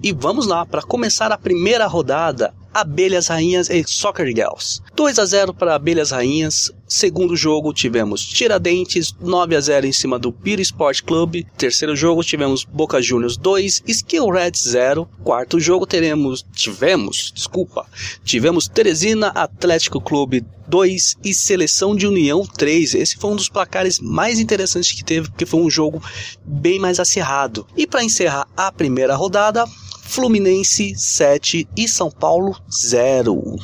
[0.00, 2.54] E vamos lá para começar a primeira rodada.
[2.72, 4.80] Abelhas Rainhas e Soccer Girls.
[4.94, 6.70] 2 a 0 para Abelhas Rainhas.
[6.86, 11.44] Segundo jogo tivemos Tiradentes 9 a 0 em cima do Piro Sport Club.
[11.56, 15.08] Terceiro jogo tivemos Boca Juniors 2, Skill Red 0.
[15.22, 17.86] Quarto jogo teremos tivemos, desculpa,
[18.24, 22.94] tivemos Teresina Atlético Clube 2 e Seleção de União 3.
[22.94, 26.02] Esse foi um dos placares mais interessantes que teve, porque foi um jogo
[26.44, 27.66] bem mais acirrado.
[27.76, 29.64] E para encerrar a primeira rodada,
[30.10, 33.54] Fluminense 7 e São Paulo 0.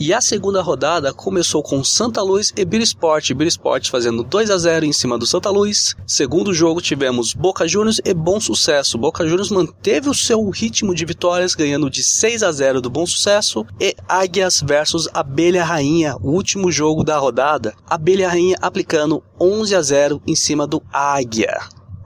[0.00, 3.32] E a segunda rodada começou com Santa Luz e Birisport.
[3.32, 5.94] Birisport fazendo 2 a 0 em cima do Santa Luz.
[6.04, 8.98] Segundo jogo tivemos Boca Juniors e Bom Sucesso.
[8.98, 13.06] Boca Juniors manteve o seu ritmo de vitórias, ganhando de 6 a 0 do Bom
[13.06, 13.64] Sucesso.
[13.78, 17.72] E Águias versus Abelha Rainha, o último jogo da rodada.
[17.88, 21.56] Abelha Rainha aplicando 11 a 0 em cima do Águia.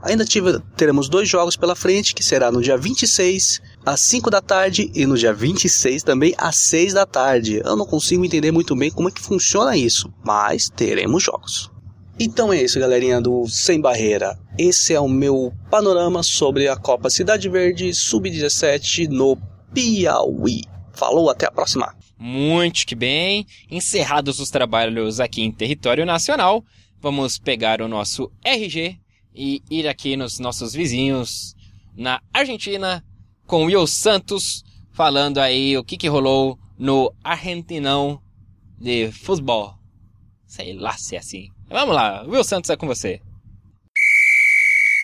[0.01, 4.41] Ainda tive, teremos dois jogos pela frente, que será no dia 26 às 5 da
[4.41, 7.61] tarde e no dia 26 também às 6 da tarde.
[7.63, 11.71] Eu não consigo entender muito bem como é que funciona isso, mas teremos jogos.
[12.19, 14.39] Então é isso, galerinha do Sem Barreira.
[14.57, 19.37] Esse é o meu panorama sobre a Copa Cidade Verde Sub-17 no
[19.73, 20.63] Piauí.
[20.93, 21.95] Falou, até a próxima.
[22.17, 23.45] Muito que bem.
[23.69, 26.63] Encerrados os trabalhos aqui em território nacional,
[26.99, 28.97] vamos pegar o nosso RG
[29.37, 31.55] e ir aqui nos nossos vizinhos
[31.95, 33.05] na Argentina
[33.45, 38.19] com Will Santos falando aí o que, que rolou no Argentinão
[38.79, 39.75] de futebol.
[40.47, 41.49] Sei lá se é assim.
[41.69, 43.21] Vamos lá, Will Santos é com você.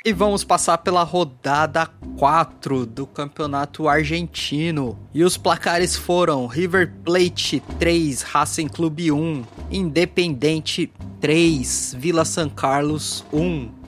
[0.06, 5.00] E vamos passar pela rodada 4 do Campeonato Argentino.
[5.14, 10.92] E os placares foram River Plate 3, Racing Clube 1, Independente
[11.22, 13.83] 3, Vila San Carlos 1,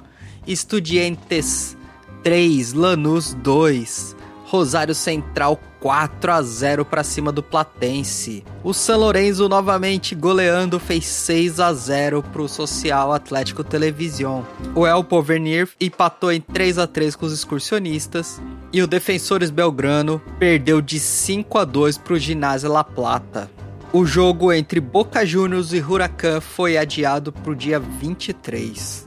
[0.47, 1.75] Estudiantes
[2.23, 8.43] 3, Lanús 2, Rosário Central 4 a 0 para cima do Platense.
[8.63, 14.43] O São Lourenço novamente goleando fez 6 a 0 para o Social Atlético Television.
[14.73, 20.21] O El Porvenir empatou em 3 a 3 com os excursionistas e o Defensores Belgrano
[20.39, 23.49] perdeu de 5 a 2 para o Ginásio La Plata.
[23.93, 29.04] O jogo entre Boca Juniors e Huracan foi adiado para o dia 23.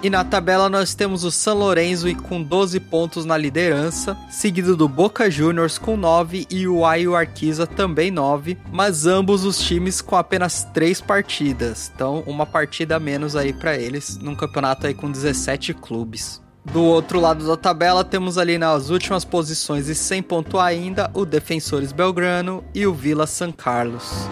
[0.00, 4.88] E na tabela nós temos o San Lorenzo com 12 pontos na liderança, seguido do
[4.88, 10.14] Boca Juniors com 9 e o Ayo Arquiza também 9, mas ambos os times com
[10.14, 11.90] apenas 3 partidas.
[11.92, 16.40] Então, uma partida a menos aí para eles num campeonato aí com 17 clubes.
[16.64, 21.24] Do outro lado da tabela, temos ali nas últimas posições e sem ponto ainda o
[21.24, 24.28] Defensores Belgrano e o Vila San Carlos.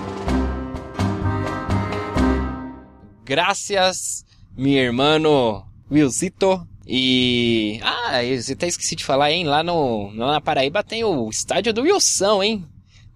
[3.25, 4.26] Graças
[4.57, 6.67] meu irmão Wilzito.
[6.87, 7.81] E.
[7.83, 9.45] Ah, eu até esqueci de falar, hein?
[9.45, 12.65] Lá no, na Paraíba tem o estádio do Wilson, hein?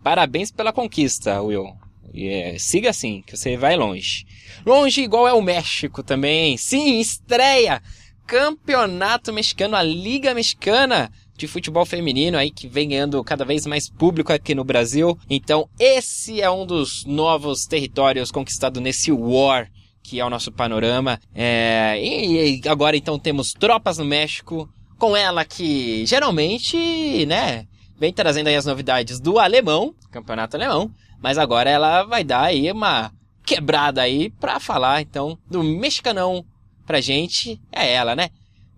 [0.02, 1.72] Parabéns pela conquista, Will.
[2.12, 4.26] É, siga assim, que você vai longe.
[4.66, 6.56] Longe igual é o México também.
[6.56, 7.80] Sim, estreia!
[8.26, 13.88] Campeonato Mexicano, a Liga Mexicana de futebol feminino aí que vem ganhando cada vez mais
[13.88, 15.18] público aqui no Brasil.
[15.28, 19.70] Então, esse é um dos novos territórios conquistados nesse War,
[20.10, 21.20] que é o nosso panorama.
[21.32, 24.68] É, e, e agora então temos tropas no México,
[24.98, 30.90] com ela que geralmente, né, vem trazendo aí as novidades do alemão, campeonato alemão,
[31.22, 33.12] mas agora ela vai dar aí uma
[33.46, 36.44] quebrada aí pra falar então do mexicanão
[36.84, 38.30] pra gente, é ela, né?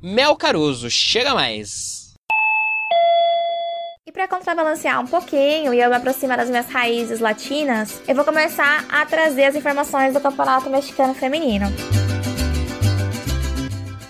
[0.03, 2.02] Mel Caruso, chega mais!
[4.13, 8.27] E para contrabalancear um pouquinho e eu me aproximar das minhas raízes latinas, eu vou
[8.27, 11.65] começar a trazer as informações do Campeonato Mexicano Feminino.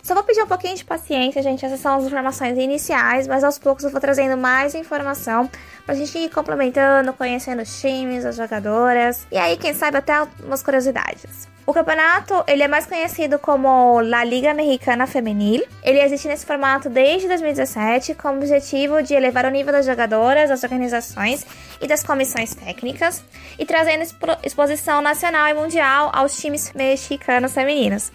[0.03, 1.65] Só vou pedir um pouquinho de paciência, gente.
[1.65, 5.49] Essas são as informações iniciais, mas aos poucos eu vou trazendo mais informação
[5.87, 10.65] pra gente ir complementando, conhecendo os times, as jogadoras e aí, quem sabe, até algumas
[10.65, 11.52] curiosidades.
[11.65, 15.65] O campeonato ele é mais conhecido como La Liga Mexicana Femenil.
[15.85, 20.49] Ele existe nesse formato desde 2017 com o objetivo de elevar o nível das jogadoras,
[20.49, 21.47] das organizações
[21.81, 23.23] e das comissões técnicas
[23.57, 24.05] e trazendo
[24.43, 28.11] exposição nacional e mundial aos times mexicanos femininos.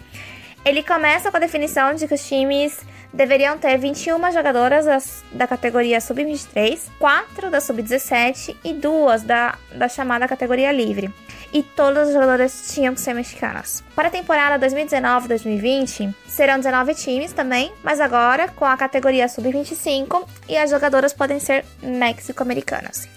[0.62, 2.78] Ele começa com a definição de que os times
[3.14, 10.28] deveriam ter 21 jogadoras da categoria sub-23, 4 da sub-17 e 2 da, da chamada
[10.28, 11.10] categoria livre
[11.52, 13.82] e todas as jogadoras tinham que ser mexicanas.
[13.94, 20.56] Para a temporada 2019-2020, serão 19 times também, mas agora com a categoria sub-25 e
[20.56, 23.08] as jogadoras podem ser mexico-americanas.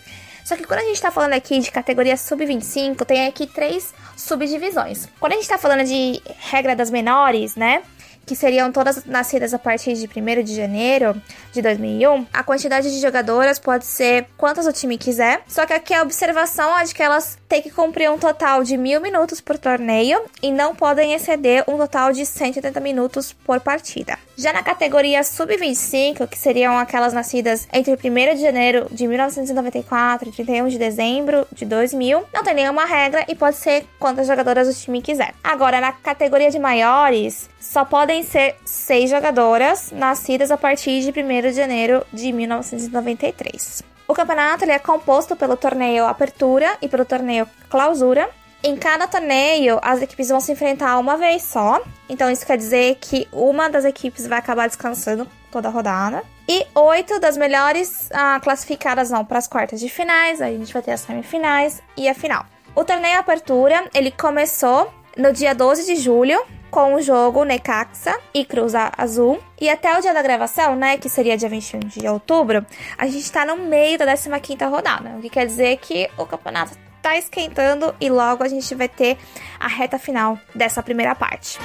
[0.43, 5.07] Só que quando a gente está falando aqui de categoria sub-25, tem aqui três subdivisões.
[5.19, 7.83] Quando a gente está falando de regra das menores, né?
[8.25, 13.01] que seriam todas nascidas a partir de 1 de janeiro de 2001, a quantidade de
[13.01, 15.41] jogadoras pode ser quantas o time quiser.
[15.47, 18.77] Só que aqui a observação é de que elas têm que cumprir um total de
[18.77, 24.17] mil minutos por torneio e não podem exceder um total de 180 minutos por partida.
[24.37, 30.31] Já na categoria sub-25, que seriam aquelas nascidas entre 1 de janeiro de 1994 e
[30.31, 34.81] 31 de dezembro de 2000, não tem nenhuma regra e pode ser quantas jogadoras o
[34.81, 35.33] time quiser.
[35.43, 41.41] Agora, na categoria de maiores, só podem ser seis jogadoras nascidas a partir de 1
[41.41, 43.91] de janeiro de 1993.
[44.07, 48.29] O campeonato ele é composto pelo torneio Apertura e pelo torneio Clausura.
[48.63, 51.81] Em cada torneio, as equipes vão se enfrentar uma vez só.
[52.07, 56.23] Então, isso quer dizer que uma das equipes vai acabar descansando toda a rodada.
[56.47, 60.41] E oito das melhores ah, classificadas vão para as quartas de finais.
[60.41, 62.45] Aí a gente vai ter as semifinais e a final.
[62.75, 68.45] O torneio Apertura ele começou no dia 12 de julho com o jogo Necaxa e
[68.45, 69.39] Cruz Azul.
[69.59, 72.65] E até o dia da gravação, né, que seria dia 21 de outubro,
[72.97, 76.75] a gente tá no meio da 15ª rodada, o que quer dizer que o campeonato
[77.01, 79.17] tá esquentando e logo a gente vai ter
[79.59, 81.59] a reta final dessa primeira parte.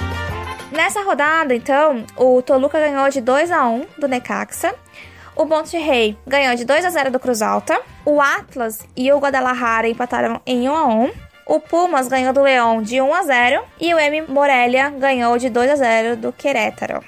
[0.71, 4.75] Nessa rodada, então, o Toluca ganhou de 2 a 1 do Necaxa.
[5.35, 7.79] O Monterrey ganhou de 2 a 0 do Cruz Alta.
[8.03, 11.26] O Atlas e o Guadalajara empataram em 1 a 1.
[11.49, 15.49] O Pumas ganhou do Leão de 1 a 0 e o M Morelia ganhou de
[15.49, 17.01] 2 a 0 do Querétaro.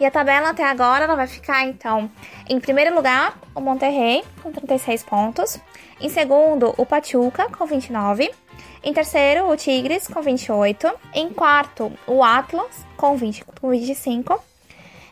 [0.00, 2.10] E a tabela até agora ela vai ficar então
[2.48, 5.60] em primeiro lugar o Monterrey com 36 pontos,
[6.00, 8.34] em segundo o Pachuca com 29,
[8.82, 14.42] em terceiro o Tigres com 28, em quarto o Atlas com, 20, com 25,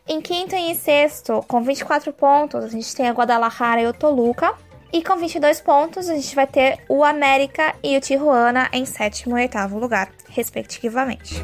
[0.09, 3.93] em quinto e em sexto com 24 pontos a gente tem a Guadalajara e o
[3.93, 4.53] Toluca
[4.93, 9.39] e com 22 pontos, a gente vai ter o América e o Tijuana em sétimo
[9.39, 11.43] e oitavo lugar, respectivamente.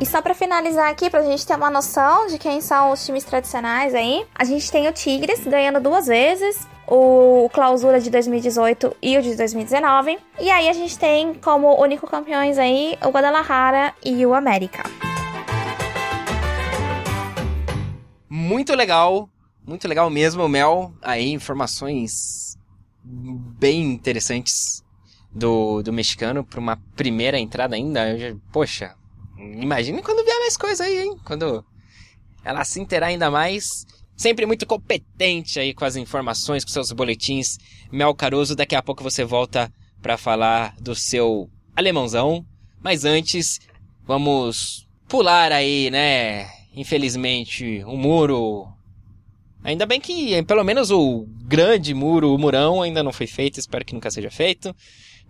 [0.00, 3.24] E só para finalizar aqui, pra gente ter uma noção de quem são os times
[3.24, 9.16] tradicionais aí, a gente tem o Tigres ganhando duas vezes, o Clausura de 2018 e
[9.16, 10.18] o de 2019.
[10.38, 14.82] E aí a gente tem como único campeões aí o Guadalajara e o América.
[18.28, 19.28] Muito legal,
[19.66, 20.92] muito legal mesmo, Mel.
[21.00, 22.43] Aí informações
[23.04, 24.82] bem interessantes
[25.30, 28.16] do, do mexicano para uma primeira entrada ainda.
[28.18, 28.94] Já, poxa,
[29.38, 31.16] imagine quando vier mais coisa aí, hein?
[31.24, 31.64] Quando
[32.44, 33.86] ela se interar ainda mais.
[34.16, 37.58] Sempre muito competente aí com as informações, com seus boletins.
[37.90, 42.46] Mel Caruso, daqui a pouco você volta para falar do seu alemãozão.
[42.80, 43.60] Mas antes,
[44.06, 46.48] vamos pular aí, né?
[46.76, 48.73] Infelizmente, o um muro
[49.64, 53.84] Ainda bem que pelo menos o grande muro, o murão, ainda não foi feito, espero
[53.84, 54.76] que nunca seja feito.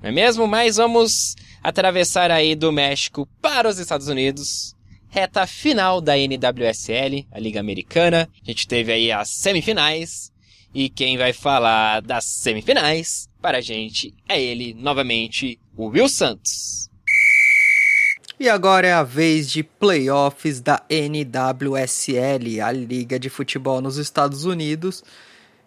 [0.03, 0.47] Não é mesmo?
[0.49, 4.75] Mas vamos atravessar aí do México para os Estados Unidos.
[5.09, 8.29] Reta final da NWSL, a Liga Americana.
[8.43, 10.33] A gente teve aí as semifinais.
[10.75, 16.91] E quem vai falar das semifinais para a gente é ele, novamente, o Will Santos.
[18.39, 24.45] E agora é a vez de playoffs da NWSL, a Liga de Futebol nos Estados
[24.45, 25.05] Unidos.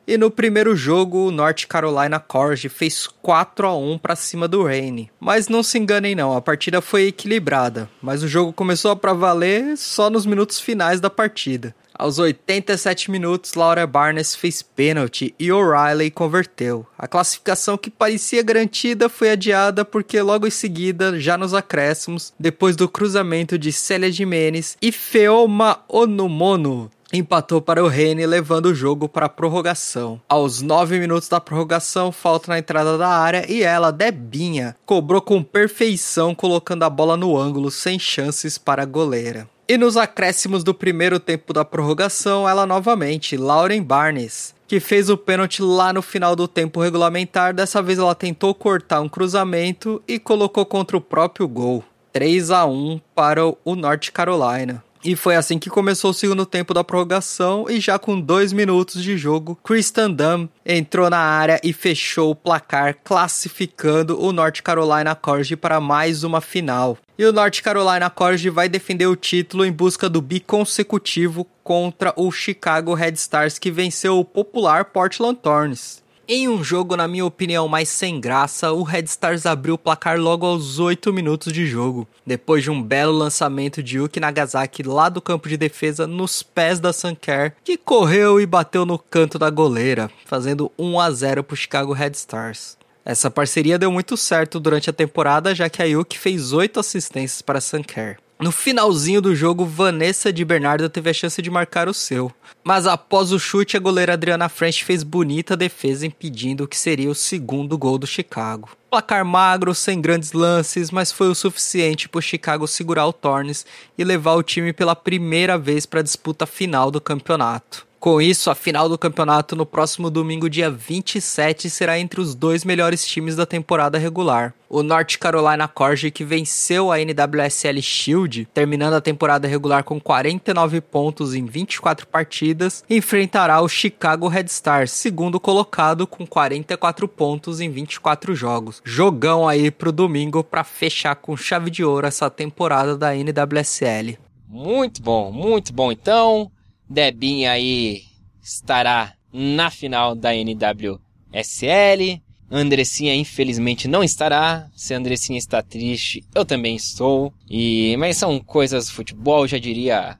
[0.06, 4.64] E no primeiro jogo, o North Carolina Corge fez 4 a 1 para cima do
[4.64, 5.10] Rain.
[5.18, 9.78] Mas não se enganem não, a partida foi equilibrada, mas o jogo começou para valer
[9.78, 11.74] só nos minutos finais da partida.
[11.98, 16.86] Aos 87 minutos, Laura Barnes fez pênalti e O'Reilly converteu.
[16.98, 22.76] A classificação que parecia garantida foi adiada porque logo em seguida, já nos acréscimos, depois
[22.76, 29.08] do cruzamento de Célia Jimenez e Feoma Onumono empatou para o Rene, levando o jogo
[29.08, 30.22] para a prorrogação.
[30.28, 35.42] Aos 9 minutos da prorrogação, falta na entrada da área e ela, Debinha, cobrou com
[35.42, 39.48] perfeição, colocando a bola no ângulo sem chances para a goleira.
[39.70, 45.18] E nos acréscimos do primeiro tempo da prorrogação, ela novamente, Lauren Barnes, que fez o
[45.18, 47.54] pênalti lá no final do tempo regulamentar.
[47.54, 51.84] Dessa vez ela tentou cortar um cruzamento e colocou contra o próprio gol.
[52.14, 54.82] 3 a 1 para o North Carolina.
[55.08, 59.02] E foi assim que começou o segundo tempo da prorrogação e já com dois minutos
[59.02, 65.16] de jogo, Kristen Dunn entrou na área e fechou o placar, classificando o North Carolina
[65.16, 66.98] Corgi para mais uma final.
[67.18, 72.14] E o North Carolina Corgi vai defender o título em busca do bi consecutivo contra
[72.18, 76.04] o Chicago Red Stars que venceu o popular Portland Thorns.
[76.30, 80.20] Em um jogo, na minha opinião, mais sem graça, o Red Stars abriu o placar
[80.20, 85.08] logo aos 8 minutos de jogo, depois de um belo lançamento de Yuki Nagasaki lá
[85.08, 89.50] do campo de defesa nos pés da Sunker, que correu e bateu no canto da
[89.50, 92.78] goleira, fazendo 1 a 0 para o Chicago Red Stars.
[93.06, 97.42] Essa parceria deu muito certo durante a temporada, já que a Yuki fez 8 assistências
[97.42, 98.18] para Sunker.
[98.40, 102.32] No finalzinho do jogo, Vanessa de Bernardo teve a chance de marcar o seu.
[102.64, 107.10] Mas após o chute, a goleira Adriana French fez bonita defesa impedindo o que seria
[107.10, 108.70] o segundo gol do Chicago.
[108.92, 113.66] Placar magro, sem grandes lances, mas foi o suficiente para o Chicago segurar o Tornes
[113.98, 117.87] e levar o time pela primeira vez para a disputa final do campeonato.
[118.00, 122.64] Com isso, a final do campeonato no próximo domingo, dia 27, será entre os dois
[122.64, 124.54] melhores times da temporada regular.
[124.70, 130.80] O North Carolina Corgi, que venceu a NWSL Shield, terminando a temporada regular com 49
[130.82, 137.70] pontos em 24 partidas, enfrentará o Chicago Red Stars, segundo colocado com 44 pontos em
[137.70, 138.80] 24 jogos.
[138.86, 144.20] Jogão aí pro domingo para fechar com chave de ouro essa temporada da NWSL.
[144.48, 146.52] Muito bom, muito bom então.
[146.90, 148.04] Debinha aí
[148.42, 152.22] estará na final da NWSL.
[152.50, 154.70] Andressinha infelizmente não estará.
[154.76, 157.34] Se Andressinha está triste, eu também estou.
[157.50, 160.18] E mas são coisas do futebol, já diria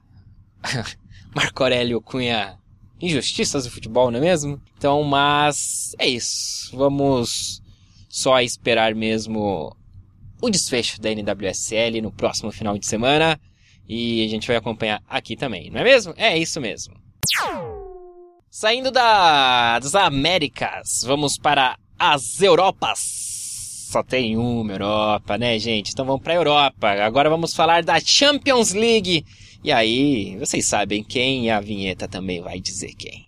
[1.34, 2.58] Marco Aurélio Cunha.
[3.00, 4.60] Injustiças do futebol, não é mesmo?
[4.76, 6.76] Então, mas é isso.
[6.76, 7.62] Vamos
[8.08, 9.74] só esperar mesmo
[10.40, 13.40] o desfecho da NWSL no próximo final de semana.
[13.88, 16.12] E a gente vai acompanhar aqui também, não é mesmo?
[16.16, 16.94] É isso mesmo.
[18.50, 22.98] Saindo da, das Américas, vamos para as Europas.
[23.90, 25.92] Só tem uma Europa, né, gente?
[25.92, 26.88] Então vamos para a Europa.
[27.02, 29.24] Agora vamos falar da Champions League.
[29.64, 33.27] E aí, vocês sabem quem e a vinheta também vai dizer quem.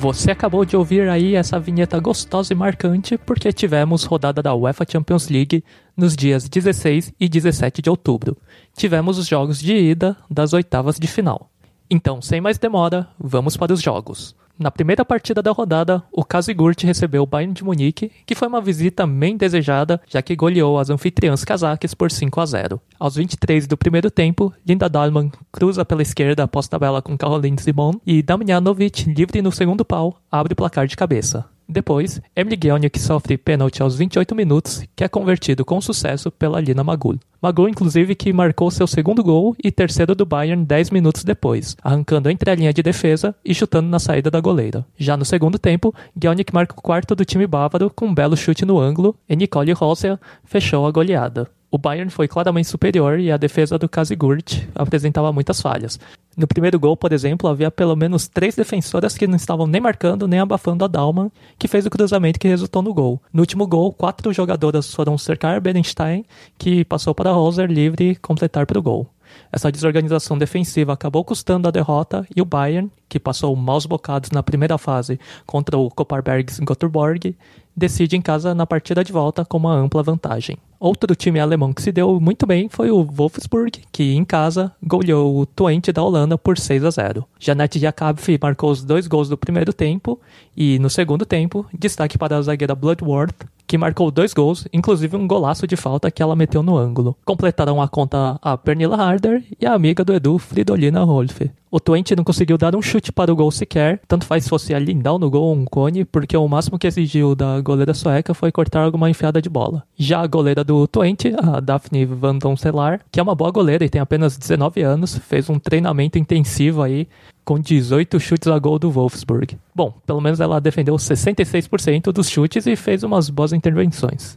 [0.00, 4.86] Você acabou de ouvir aí essa vinheta gostosa e marcante porque tivemos rodada da UEFA
[4.90, 5.62] Champions League
[5.94, 8.34] nos dias 16 e 17 de outubro.
[8.74, 11.50] Tivemos os jogos de ida das oitavas de final.
[11.90, 14.34] Então, sem mais demora, vamos para os jogos.
[14.60, 18.60] Na primeira partida da rodada, o Kazigurt recebeu o Bayern de Munique, que foi uma
[18.60, 22.80] visita bem desejada, já que goleou as anfitriãs cazaques por 5 a 0.
[22.98, 27.92] Aos 23 do primeiro tempo, Linda Dalman cruza pela esquerda após tabela com Caroline Simon
[28.06, 31.46] e Damjanovic, livre no segundo pau, abre o placar de cabeça.
[31.70, 36.82] Depois, Emily Gelnick sofre pênalti aos 28 minutos, que é convertido com sucesso pela Lina
[36.82, 37.16] Magul.
[37.40, 42.28] Magul, inclusive, que marcou seu segundo gol e terceiro do Bayern 10 minutos depois, arrancando
[42.28, 44.84] entre a linha de defesa e chutando na saída da goleira.
[44.98, 48.64] Já no segundo tempo, Gelnick marca o quarto do time bávaro com um belo chute
[48.64, 51.48] no ângulo e Nicole Rossia fechou a goleada.
[51.72, 56.00] O Bayern foi claramente superior e a defesa do Kazigurt apresentava muitas falhas.
[56.36, 60.26] No primeiro gol, por exemplo, havia pelo menos três defensoras que não estavam nem marcando
[60.26, 63.22] nem abafando a Dalman, que fez o cruzamento que resultou no gol.
[63.32, 66.24] No último gol, quatro jogadoras foram cercar Berenstein,
[66.58, 69.06] que passou para Roser livre completar para o gol.
[69.52, 74.42] Essa desorganização defensiva acabou custando a derrota e o Bayern, que passou maus bocados na
[74.42, 77.36] primeira fase contra o Kopparbergs Göteborg,
[77.76, 80.56] decide em casa na partida de volta com uma ampla vantagem.
[80.78, 85.38] Outro time alemão que se deu muito bem foi o Wolfsburg, que em casa goleou
[85.38, 87.26] o Twente da Holanda por 6 a 0.
[87.38, 90.18] Janete Jakabfi marcou os dois gols do primeiro tempo
[90.56, 95.28] e no segundo tempo, destaque para a zagueira Bloodworth, que marcou dois gols, inclusive um
[95.28, 97.16] golaço de falta que ela meteu no ângulo.
[97.24, 101.42] Completaram a conta a Pernilla Harder e a amiga do Edu, Fridolina Rolf.
[101.72, 104.74] O Twente não conseguiu dar um chute para o gol sequer, tanto faz se fosse
[104.74, 108.34] a Lindau no gol ou um cone, porque o máximo que exigiu da goleira sueca
[108.34, 109.84] foi cortar alguma enfiada de bola.
[109.96, 113.88] Já a goleira do Twente, a Daphne Van Doncelar, que é uma boa goleira e
[113.88, 117.06] tem apenas 19 anos, fez um treinamento intensivo aí
[117.44, 119.56] com 18 chutes a gol do Wolfsburg.
[119.72, 124.36] Bom, pelo menos ela defendeu 66% dos chutes e fez umas boas intervenções.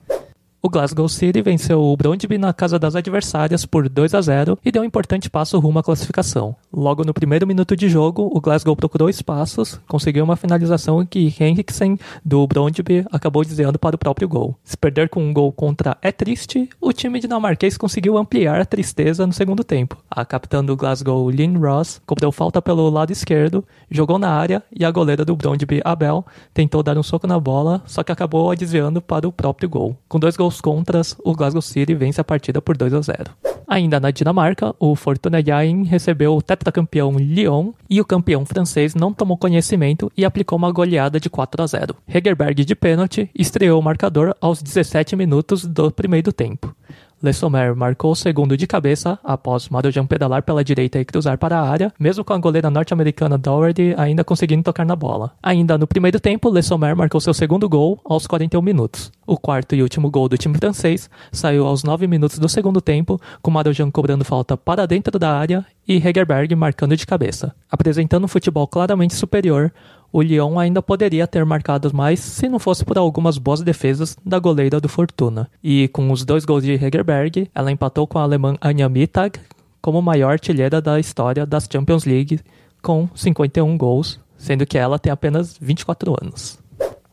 [0.66, 4.72] O Glasgow City venceu o Brondby na casa das adversárias por 2 a 0 e
[4.72, 6.56] deu um importante passo rumo à classificação.
[6.72, 12.00] Logo no primeiro minuto de jogo, o Glasgow procurou espaços, conseguiu uma finalização que Henriksen
[12.24, 14.56] do Brondby acabou desviando para o próprio gol.
[14.64, 19.28] Se perder com um gol contra é triste, o time dinamarquês conseguiu ampliar a tristeza
[19.28, 19.98] no segundo tempo.
[20.10, 24.86] A capitã do Glasgow, Lynn Ross, cobrou falta pelo lado esquerdo, jogou na área e
[24.86, 29.02] a goleira do Brondby, Abel, tentou dar um soco na bola, só que acabou desviando
[29.02, 29.98] para o próprio gol.
[30.08, 33.32] Com dois gols contras, o Glasgow City vence a partida por 2 a 0.
[33.68, 39.14] Ainda na Dinamarca, o Fortuna Jain recebeu o tetracampeão Lyon e o campeão francês não
[39.14, 41.96] tomou conhecimento e aplicou uma goleada de 4 a 0.
[42.08, 46.76] Hegerberg de pênalti estreou o marcador aos 17 minutos do primeiro tempo.
[47.24, 51.58] Le Sommer marcou o segundo de cabeça após Marujan pedalar pela direita e cruzar para
[51.58, 55.32] a área, mesmo com a goleira norte-americana Doherty ainda conseguindo tocar na bola.
[55.42, 59.10] Ainda no primeiro tempo, Le Sommer marcou seu segundo gol aos 41 minutos.
[59.26, 63.18] O quarto e último gol do time francês saiu aos 9 minutos do segundo tempo,
[63.42, 67.56] com Marujan cobrando falta para dentro da área e Hegerberg marcando de cabeça.
[67.72, 69.72] Apresentando um futebol claramente superior,
[70.14, 74.38] o Lyon ainda poderia ter marcado mais se não fosse por algumas boas defesas da
[74.38, 75.50] goleira do Fortuna.
[75.62, 79.40] E com os dois gols de Hegerberg, ela empatou com a alemã Anja Mittag
[79.82, 82.40] como maior artilheira da história das Champions League,
[82.80, 86.60] com 51 gols, sendo que ela tem apenas 24 anos.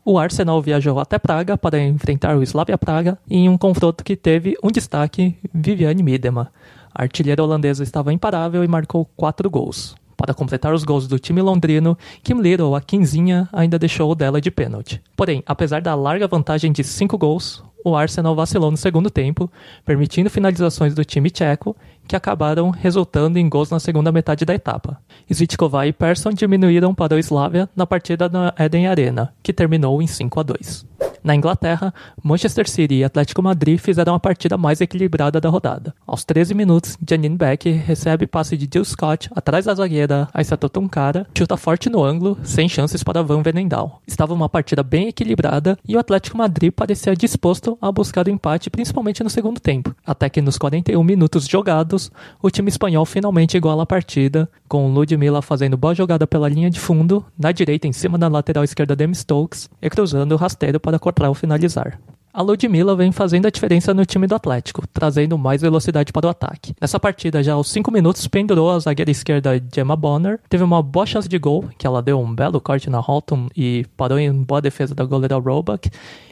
[0.05, 4.55] O Arsenal viajou até Praga para enfrentar o Slavia Praga em um confronto que teve
[4.63, 6.51] um destaque Viviane Miedema.
[6.93, 9.95] A artilheira holandesa estava imparável e marcou quatro gols.
[10.21, 14.39] Para completar os gols do time londrino, Kim Little, a quinzinha, ainda deixou o dela
[14.39, 15.01] de pênalti.
[15.17, 19.51] Porém, apesar da larga vantagem de 5 gols, o Arsenal vacilou no segundo tempo,
[19.83, 21.75] permitindo finalizações do time tcheco,
[22.11, 24.99] que acabaram resultando em gols na segunda metade da etapa.
[25.33, 30.07] Zvitkova e Persson diminuíram para o Slavia na partida na Eden Arena, que terminou em
[30.07, 30.85] 5 a 2.
[31.23, 31.93] Na Inglaterra,
[32.23, 35.93] Manchester City e Atlético Madrid fizeram a partida mais equilibrada da rodada.
[36.05, 41.27] Aos 13 minutos, Janine Beck recebe passe de Jill Scott atrás da zagueira Aissato Tunkara,
[41.37, 44.01] chuta forte no ângulo, sem chances para Van Venendal.
[44.07, 48.71] Estava uma partida bem equilibrada e o Atlético Madrid parecia disposto a buscar o empate,
[48.71, 49.95] principalmente no segundo tempo.
[50.05, 52.00] Até que nos 41 minutos jogados,
[52.41, 56.79] o time espanhol finalmente iguala a partida, com Ludmilla fazendo boa jogada pela linha de
[56.79, 60.97] fundo, na direita em cima da lateral esquerda Demi Stokes e cruzando o rasteiro para
[60.97, 61.99] cortar ao finalizar.
[62.33, 66.29] A Ludmilla vem fazendo a diferença no time do Atlético, trazendo mais velocidade para o
[66.29, 66.73] ataque.
[66.79, 71.05] Nessa partida, já aos 5 minutos, pendurou a zagueira esquerda Gemma Bonner, teve uma boa
[71.05, 74.61] chance de gol, que ela deu um belo corte na Holton e parou em boa
[74.61, 75.89] defesa da goleira Roebuck,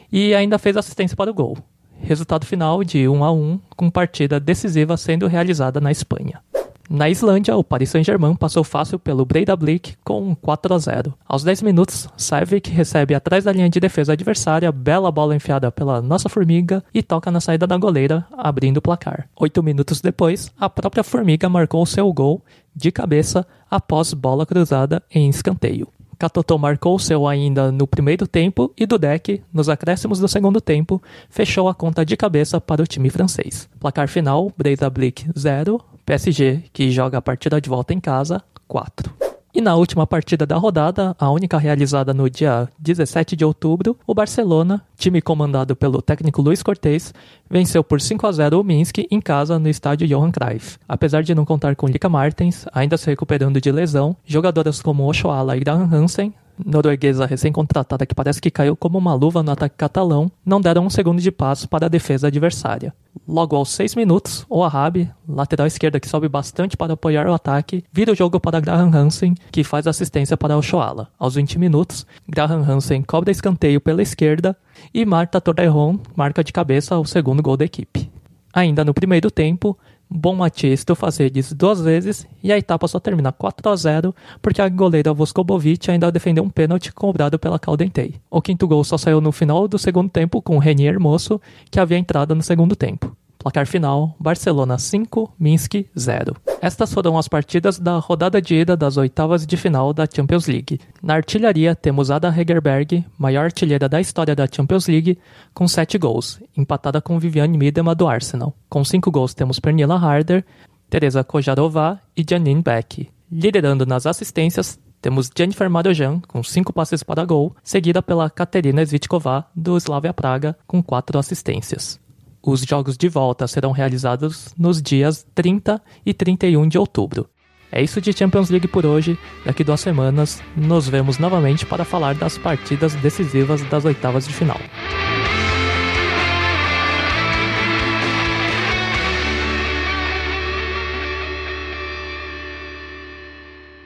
[0.10, 1.58] e ainda fez assistência para o gol.
[2.02, 6.42] Resultado final de 1 a 1 com partida decisiva sendo realizada na Espanha.
[6.90, 11.14] Na Islândia, o Paris Saint-Germain passou fácil pelo Breidablik com 4 a 0.
[11.24, 16.02] Aos 10 minutos, Savic recebe atrás da linha de defesa adversária bela bola enfiada pela
[16.02, 19.30] nossa formiga e toca na saída da goleira, abrindo o placar.
[19.36, 22.44] Oito minutos depois, a própria formiga marcou seu gol
[22.76, 25.88] de cabeça após bola cruzada em escanteio.
[26.20, 31.70] Katoto marcou seu ainda no primeiro tempo e Dudek, nos acréscimos do segundo tempo, fechou
[31.70, 33.70] a conta de cabeça para o time francês.
[33.80, 39.29] Placar final, Breidablik 0, PSG, que joga a partida de volta em casa, 4.
[39.60, 44.14] E na última partida da rodada, a única realizada no dia 17 de outubro, o
[44.14, 47.14] Barcelona, time comandado pelo técnico Luiz Cortez,
[47.50, 50.78] venceu por 5 a 0 o Minsk em casa no estádio Johan Cruyff.
[50.88, 55.58] Apesar de não contar com Lika Martens, ainda se recuperando de lesão, jogadoras como Oshoala
[55.58, 56.34] e Graham Hansen
[56.64, 60.90] norueguesa recém-contratada que parece que caiu como uma luva no ataque catalão, não deram um
[60.90, 62.94] segundo de passo para a defesa adversária.
[63.28, 67.84] Logo aos 6 minutos, o Arabi, lateral esquerda que sobe bastante para apoiar o ataque,
[67.92, 71.10] vira o jogo para Graham Hansen, que faz assistência para o Shoala.
[71.18, 74.56] Aos 20 minutos, Graham Hansen cobra escanteio pela esquerda
[74.94, 78.12] e Marta Torrejon marca de cabeça o segundo gol da equipe.
[78.54, 79.78] Ainda no primeiro tempo,
[80.12, 84.68] Bom Matias Stufazedes duas vezes e a etapa só termina 4 a 0 porque a
[84.68, 88.16] goleira Voskobovic ainda defendeu um pênalti cobrado pela Caldentei.
[88.28, 91.40] O quinto gol só saiu no final do segundo tempo com Renier Hermoso,
[91.70, 93.16] que havia entrado no segundo tempo.
[93.40, 96.36] Placar final: Barcelona 5, Minsk 0.
[96.62, 100.82] Estas foram as partidas da rodada de ida das oitavas de final da Champions League.
[101.02, 105.18] Na artilharia temos Ada Hegerberg, maior artilheira da história da Champions League,
[105.54, 108.54] com 7 gols, empatada com Viviane Miedema do Arsenal.
[108.70, 110.44] Com 5 gols temos Pernilla Harder,
[110.90, 113.10] Teresa Kojarova e Janine Beck.
[113.32, 119.46] Liderando nas assistências, temos Jennifer Marojan, com 5 passes para gol, seguida pela Katerina Svitkova,
[119.56, 121.98] do Slavia Praga, com 4 assistências.
[122.42, 127.30] Os jogos de volta serão realizados nos dias 30 e 31 de outubro.
[127.72, 129.20] É isso de Champions League por hoje.
[129.46, 134.58] Daqui duas semanas nos vemos novamente para falar das partidas decisivas das oitavas de final.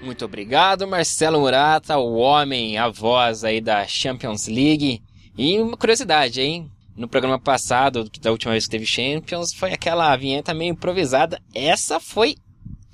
[0.01, 5.01] Muito obrigado, Marcelo Murata, o homem, a voz aí da Champions League.
[5.35, 6.69] E uma curiosidade, hein?
[6.95, 11.41] No programa passado, da última vez que teve Champions, foi aquela vinheta meio improvisada.
[11.53, 12.35] Essa foi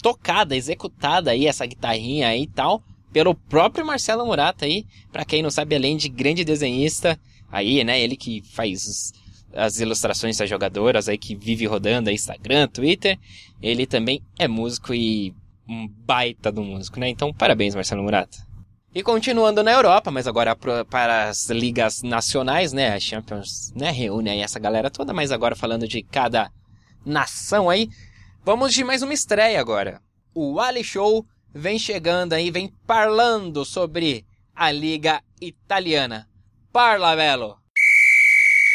[0.02, 2.82] tocada, executada aí, essa guitarrinha aí e tal,
[3.12, 7.20] pelo próprio Marcelo Murata aí, para quem não sabe, além de grande desenhista,
[7.52, 9.12] aí, né, ele que faz
[9.54, 13.18] as ilustrações das jogadoras aí, que vive rodando aí Instagram, Twitter,
[13.62, 15.34] ele também é músico e
[15.68, 17.10] um baita do músico, né?
[17.10, 18.49] Então, parabéns, Marcelo Murata.
[18.94, 22.96] E continuando na Europa, mas agora para as ligas nacionais, né?
[22.96, 26.52] A Champions né, reúne aí essa galera toda, mas agora falando de cada
[27.06, 27.88] nação aí,
[28.44, 30.02] vamos de mais uma estreia agora.
[30.34, 31.24] O Ali Show
[31.54, 34.26] vem chegando aí, vem parlando sobre
[34.56, 36.28] a liga italiana.
[36.74, 37.59] Parla, Belo!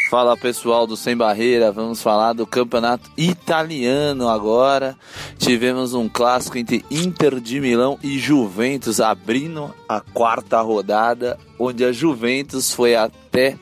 [0.09, 4.95] Fala pessoal do Sem Barreira, vamos falar do campeonato italiano agora.
[5.37, 11.91] Tivemos um clássico entre Inter de Milão e Juventus abrindo a quarta rodada, onde a
[11.91, 13.57] Juventus foi até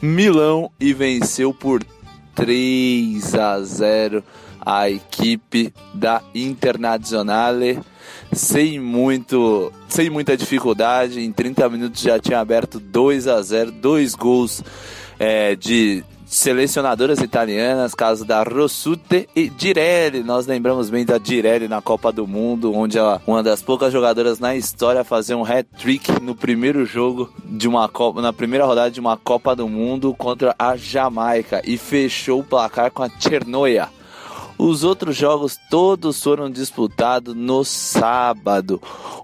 [0.00, 1.84] Milão e venceu por
[2.34, 4.24] 3 a 0
[4.64, 7.80] a equipe da Internazionale
[8.32, 14.14] sem muito sem muita dificuldade, em 30 minutos já tinha aberto 2 a 0, dois
[14.14, 14.62] gols
[15.22, 20.24] é, de selecionadoras italianas, caso da Rossute e Direlli.
[20.24, 24.40] Nós lembramos bem da Direlli na Copa do Mundo, onde ela, uma das poucas jogadoras
[24.40, 28.90] na história a fazer um hat-trick no primeiro jogo de uma Copa, na primeira rodada
[28.90, 33.88] de uma Copa do Mundo contra a Jamaica e fechou o placar com a Chernoia.
[34.58, 38.82] Os outros jogos todos foram disputados no sábado.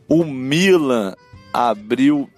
[0.09, 1.17] O Milan
[1.53, 2.29] abriu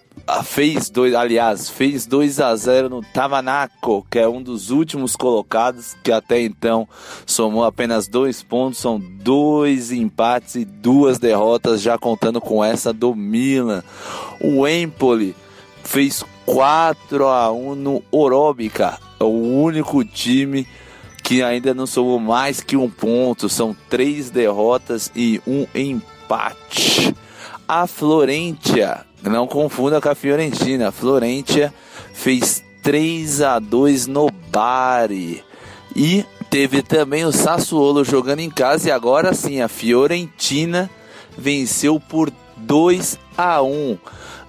[0.45, 5.97] fez dois, aliás, fez 2 a 0 no Tavanaco, que é um dos últimos colocados,
[6.03, 6.89] que até então
[7.27, 13.14] somou apenas dois pontos, são dois empates e duas derrotas, já contando com essa do
[13.14, 13.83] Milan.
[14.41, 15.35] O Empoli
[15.85, 20.66] fez 4 a 1 no Orobica, é o único time
[21.23, 27.14] que ainda não somou mais que um ponto, são três derrotas e um empate.
[27.68, 30.89] A Florentia não confunda com a Fiorentina.
[30.89, 31.73] A Florentia
[32.12, 35.45] fez 3 a 2 no Bari.
[35.95, 40.91] E teve também o Sassuolo jogando em casa e agora sim a Fiorentina
[41.37, 43.99] venceu por 2 a 1.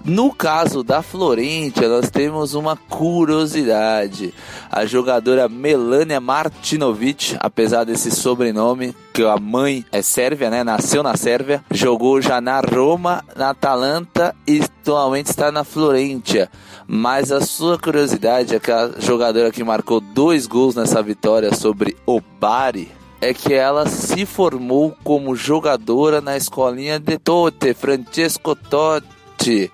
[0.03, 4.33] No caso da Florentia, nós temos uma curiosidade.
[4.71, 10.63] A jogadora Melania Martinovic, apesar desse sobrenome, que a mãe é sérvia, né?
[10.63, 16.49] Nasceu na Sérvia, jogou já na Roma, na Atalanta e atualmente está na Florentia.
[16.87, 21.95] Mas a sua curiosidade é que a jogadora que marcou dois gols nessa vitória sobre
[22.05, 22.91] o Bari
[23.21, 29.71] é que ela se formou como jogadora na escolinha de Totti, Francesco Totti.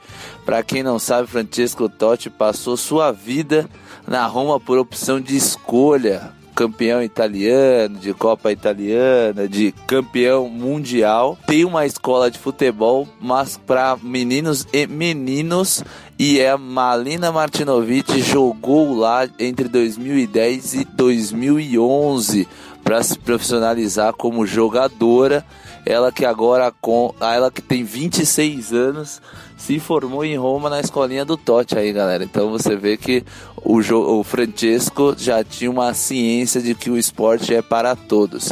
[0.47, 3.69] Para quem não sabe, Francesco Totti passou sua vida
[4.07, 6.31] na Roma por opção de escolha.
[6.55, 11.37] Campeão italiano, de Copa Italiana, de campeão mundial.
[11.45, 15.83] Tem uma escola de futebol, mas para meninos e meninos.
[16.17, 22.47] E é a Malina Martinovic jogou lá entre 2010 e 2011
[22.85, 25.45] para se profissionalizar como jogadora.
[25.87, 29.21] Ela que agora com ela que tem 26 anos
[29.57, 32.23] se formou em Roma na escolinha do Totti aí, galera.
[32.23, 33.23] Então você vê que
[33.63, 38.51] o, o Francesco já tinha uma ciência de que o esporte é para todos.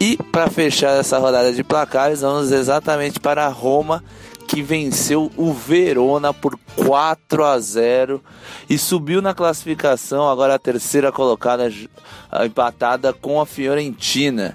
[0.00, 4.02] E para fechar essa rodada de placares, vamos exatamente para Roma,
[4.52, 8.22] que venceu o Verona por 4 a 0
[8.68, 11.72] e subiu na classificação, agora a terceira colocada
[12.44, 14.54] empatada com a Fiorentina.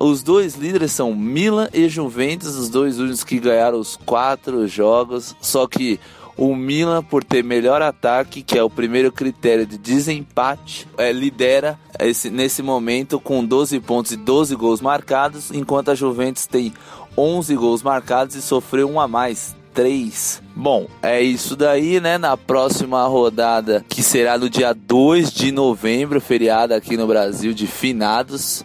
[0.00, 5.36] Os dois líderes são Milan e Juventus, os dois únicos que ganharam os quatro jogos,
[5.42, 6.00] só que
[6.38, 11.78] o Milan, por ter melhor ataque, que é o primeiro critério de desempate, é, lidera
[12.00, 16.72] esse, nesse momento com 12 pontos e 12 gols marcados, enquanto a Juventus tem
[17.16, 19.54] 11 gols marcados e sofreu um a mais.
[19.74, 20.40] 3.
[20.54, 22.16] Bom, é isso daí, né?
[22.16, 27.66] Na próxima rodada, que será no dia 2 de novembro, feriado aqui no Brasil de
[27.66, 28.64] finados,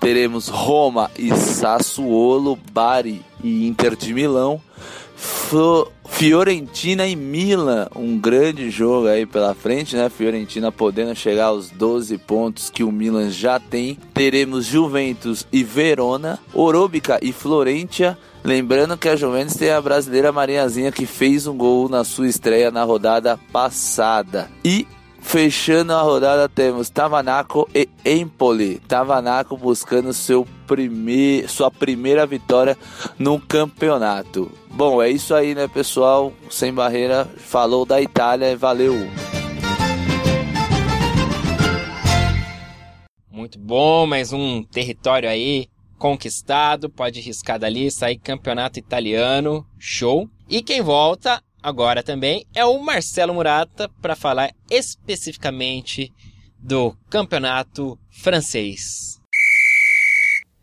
[0.00, 4.60] teremos Roma e Sassuolo, Bari e Inter de Milão.
[6.08, 10.08] Fiorentina e Milan, um grande jogo aí pela frente, né?
[10.08, 13.98] Fiorentina podendo chegar aos 12 pontos que o Milan já tem.
[14.14, 18.18] Teremos Juventus e Verona, Orobica e Florentia.
[18.44, 22.70] Lembrando que a Juventus tem a brasileira Mariazinha que fez um gol na sua estreia
[22.70, 24.50] na rodada passada.
[24.64, 24.86] E
[25.22, 28.80] Fechando a rodada temos Tavanaco e Empoli.
[28.88, 32.78] Tavanaco buscando seu primeir, sua primeira vitória
[33.18, 34.52] no campeonato.
[34.70, 36.32] Bom, é isso aí, né, pessoal?
[36.48, 38.94] Sem barreira, falou da Itália, valeu.
[43.28, 45.66] Muito bom, mais um território aí
[45.98, 50.30] conquistado, pode riscar dali, sair campeonato italiano, show.
[50.48, 56.12] E quem volta agora também é o Marcelo Murata para falar especificamente
[56.60, 59.19] do campeonato francês.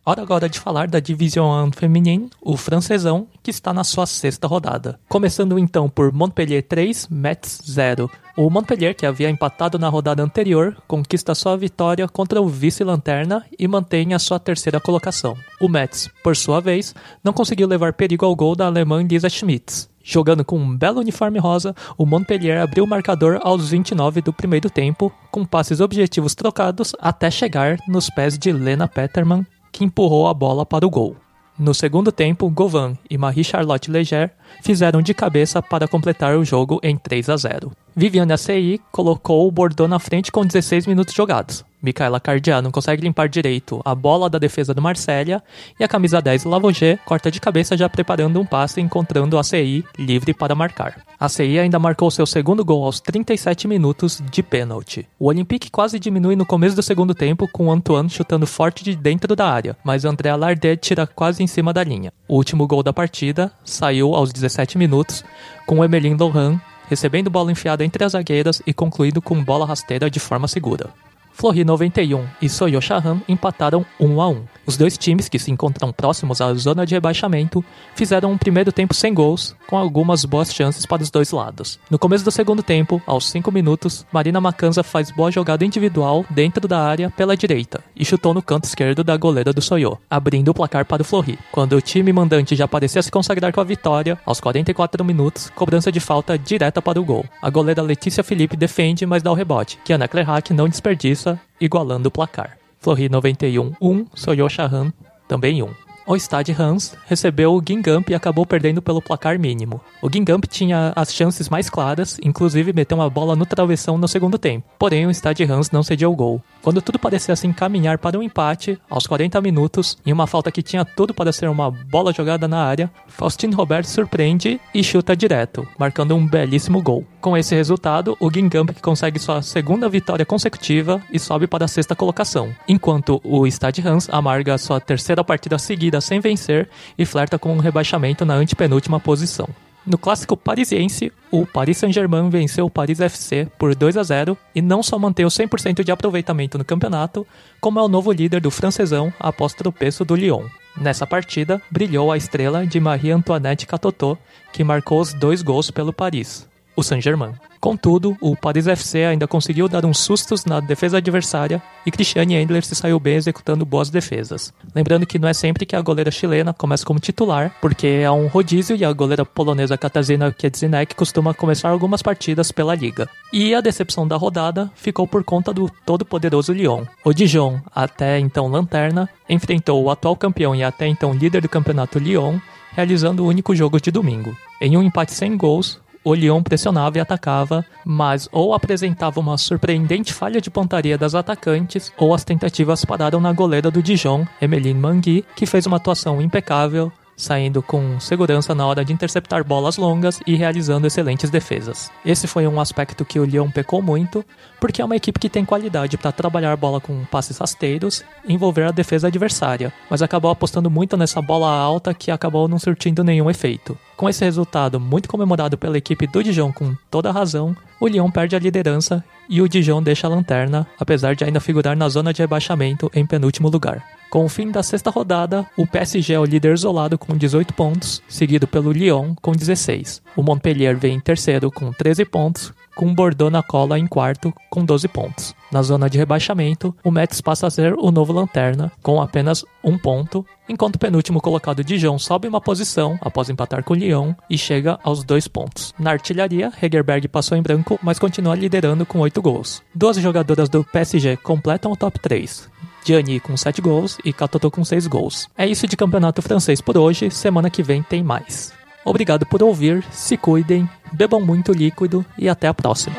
[0.07, 4.47] Hora agora de falar da Division 1 feminino, o francesão, que está na sua sexta
[4.47, 4.97] rodada.
[5.09, 8.09] Começando então por Montpellier 3, Metz 0.
[8.37, 13.67] O Montpellier, que havia empatado na rodada anterior, conquista sua vitória contra o vice-lanterna e
[13.67, 15.35] mantém a sua terceira colocação.
[15.59, 19.89] O Metz, por sua vez, não conseguiu levar perigo ao gol da alemã Lisa Schmitz.
[20.01, 24.69] Jogando com um belo uniforme rosa, o Montpellier abriu o marcador aos 29 do primeiro
[24.69, 29.45] tempo, com passes objetivos trocados até chegar nos pés de Lena Peterman,
[29.77, 31.15] que empurrou a bola para o gol.
[31.57, 34.31] No segundo tempo, Govan e Marie-Charlotte Leger
[34.63, 37.71] fizeram de cabeça para completar o jogo em 3 a 0.
[37.99, 41.65] Viviane ACI colocou o Bordeaux na frente com 16 minutos jogados.
[41.81, 45.41] Micaela Cardian não consegue limpar direito a bola da defesa do Marsella
[45.79, 49.83] e a camisa 10 Lavoget corta de cabeça já preparando um passe encontrando a CI
[49.97, 51.03] livre para marcar.
[51.19, 55.07] A CI ainda marcou seu segundo gol aos 37 minutos de pênalti.
[55.17, 59.35] O Olympique quase diminui no começo do segundo tempo com Antoine chutando forte de dentro
[59.35, 62.13] da área, mas André Lardet tira quase em cima da linha.
[62.27, 65.25] O último gol da partida saiu aos 17 minutos
[65.65, 70.19] com Emeline Lohan recebendo bola enfiada entre as zagueiras e concluindo com bola rasteira de
[70.19, 70.89] forma segura.
[71.33, 74.43] Flori 91 e Soyo Shahan empataram 1 a 1.
[74.67, 77.63] Os dois times, que se encontram próximos à zona de rebaixamento,
[77.95, 81.79] fizeram um primeiro tempo sem gols, com algumas boas chances para os dois lados.
[81.89, 86.67] No começo do segundo tempo, aos 5 minutos, Marina Macanza faz boa jogada individual dentro
[86.67, 90.53] da área pela direita e chutou no canto esquerdo da goleira do Soyo, abrindo o
[90.53, 91.39] placar para o Flori.
[91.49, 95.89] Quando o time mandante já parecia se consagrar com a vitória, aos 44 minutos, cobrança
[95.89, 97.25] de falta direta para o gol.
[97.41, 102.09] A goleira Letícia Felipe defende, mas dá o rebote, que Ana Clerhack não desperdiça, igualando
[102.09, 102.57] o placar.
[102.87, 104.93] Flori 91 1, Soyo Shahan
[105.27, 105.86] também 1.
[106.09, 109.81] O Stade Hans recebeu o Gingamp e acabou perdendo pelo placar mínimo.
[110.01, 114.37] O Gingamp tinha as chances mais claras, inclusive meteu uma bola no travessão no segundo
[114.37, 114.65] tempo.
[114.79, 116.41] Porém, o Stade Hans não cedeu o gol.
[116.61, 120.63] Quando tudo parecia se encaminhar para um empate, aos 40 minutos, em uma falta que
[120.63, 125.67] tinha tudo para ser uma bola jogada na área, Faustine Robert surpreende e chuta direto,
[125.77, 127.05] marcando um belíssimo gol.
[127.19, 131.93] Com esse resultado, o Gingamp consegue sua segunda vitória consecutiva e sobe para a sexta
[131.97, 137.53] colocação, enquanto o Stade Hans amarga sua terceira partida seguida sem vencer e flerta com
[137.53, 139.47] um rebaixamento na antepenúltima posição.
[139.85, 144.61] No clássico parisiense, o Paris Saint-Germain venceu o Paris FC por 2 a 0 e
[144.61, 147.25] não só manteve 100% de aproveitamento no campeonato,
[147.61, 150.43] como é o novo líder do francesão após tropeço do Lyon.
[150.75, 154.19] Nessa partida, brilhou a estrela de Marie-Antoinette Catotot,
[154.51, 156.47] que marcou os dois gols pelo Paris
[156.77, 157.33] o Saint-Germain.
[157.59, 162.63] Contudo, o Paris FC ainda conseguiu dar uns sustos na defesa adversária e Cristiane Endler
[162.63, 164.53] se saiu bem executando boas defesas.
[164.75, 168.27] Lembrando que não é sempre que a goleira chilena começa como titular, porque é um
[168.27, 173.09] rodízio e a goleira polonesa Katarzyna Kiedzinek costuma começar algumas partidas pela liga.
[173.33, 176.85] E a decepção da rodada ficou por conta do todo-poderoso Lyon.
[177.03, 181.97] O Dijon, até então lanterna, enfrentou o atual campeão e até então líder do campeonato
[181.97, 182.37] Lyon,
[182.73, 184.37] realizando o único jogo de domingo.
[184.61, 190.13] Em um empate sem gols, o Lyon pressionava e atacava, mas ou apresentava uma surpreendente
[190.13, 195.25] falha de pontaria das atacantes, ou as tentativas pararam na goleira do Dijon, Emeline Mangui,
[195.35, 200.35] que fez uma atuação impecável, saindo com segurança na hora de interceptar bolas longas e
[200.35, 201.91] realizando excelentes defesas.
[202.05, 204.23] Esse foi um aspecto que o Lyon pecou muito,
[204.59, 208.63] porque é uma equipe que tem qualidade para trabalhar bola com passes rasteiros e envolver
[208.63, 213.29] a defesa adversária, mas acabou apostando muito nessa bola alta que acabou não surtindo nenhum
[213.29, 213.75] efeito.
[213.95, 218.35] Com esse resultado muito comemorado pela equipe do Dijon com toda razão, o Lyon perde
[218.35, 222.21] a liderança e o Dijon deixa a lanterna, apesar de ainda figurar na zona de
[222.21, 223.96] rebaixamento em penúltimo lugar.
[224.09, 228.01] Com o fim da sexta rodada, o PSG é o líder isolado com 18 pontos,
[228.07, 230.01] seguido pelo Lyon com 16.
[230.15, 234.31] O Montpellier vem em terceiro com 13 pontos, com o Bordeaux na cola em quarto
[234.51, 235.35] com 12 pontos.
[235.51, 239.77] Na zona de rebaixamento, o Metz passa a ser o novo lanterna, com apenas um
[239.79, 244.37] ponto, enquanto o penúltimo colocado Dijon sobe uma posição após empatar com o Lyon e
[244.37, 245.73] chega aos dois pontos.
[245.79, 249.63] Na artilharia, Hegerberg passou em branco, mas continua liderando com 8 gols.
[249.73, 252.47] Duas jogadoras do PSG completam o top 3.
[252.85, 255.27] Gianni com 7 gols e Katoto com 6 gols.
[255.35, 258.53] É isso de campeonato francês por hoje, semana que vem tem mais.
[258.87, 262.95] Obrigado por ouvir, se cuidem, bebam muito líquido e até a próxima.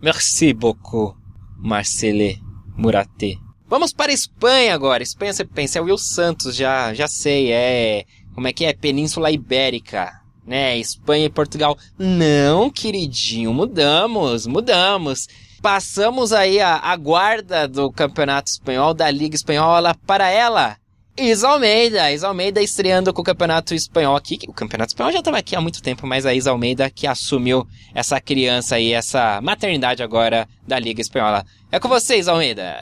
[0.00, 1.16] Merci beaucoup,
[1.56, 2.40] Marcele
[2.76, 3.38] Muraté.
[3.66, 5.02] Vamos para a Espanha agora.
[5.02, 8.04] Espanha, você pensa, é o Will Santos, já, já sei, é...
[8.36, 8.72] Como é que é?
[8.72, 10.18] Península Ibérica
[10.48, 10.78] né?
[10.78, 11.76] Espanha e Portugal.
[11.98, 15.28] Não, queridinho, mudamos, mudamos.
[15.60, 20.76] Passamos aí a, a guarda do Campeonato Espanhol, da Liga Espanhola, para ela.
[21.16, 24.38] Isa Almeida, Isa Almeida estreando com o Campeonato Espanhol aqui.
[24.46, 27.66] O Campeonato Espanhol já estava aqui há muito tempo, mas a Isa Almeida que assumiu
[27.92, 31.44] essa criança aí, essa maternidade agora da Liga Espanhola.
[31.72, 32.76] É com você, Isa Almeida.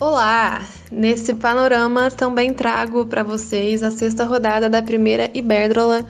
[0.00, 0.64] Olá!
[0.92, 6.06] Nesse panorama também trago para vocês a sexta rodada da primeira Iberdrola,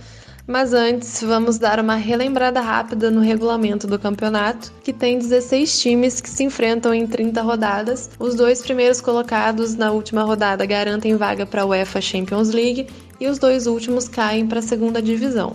[0.48, 6.20] mas antes vamos dar uma relembrada rápida no regulamento do campeonato, que tem 16 times
[6.20, 8.10] que se enfrentam em 30 rodadas.
[8.18, 12.88] Os dois primeiros colocados na última rodada garantem vaga para a UEFA Champions League
[13.20, 15.54] e os dois últimos caem para a segunda divisão.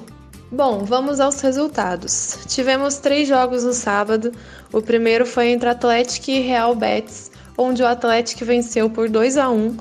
[0.52, 2.38] Bom, vamos aos resultados.
[2.48, 4.32] Tivemos três jogos no sábado.
[4.72, 9.50] O primeiro foi entre Atlético e Real Betis onde o Atlético venceu por 2 a
[9.50, 9.78] 1.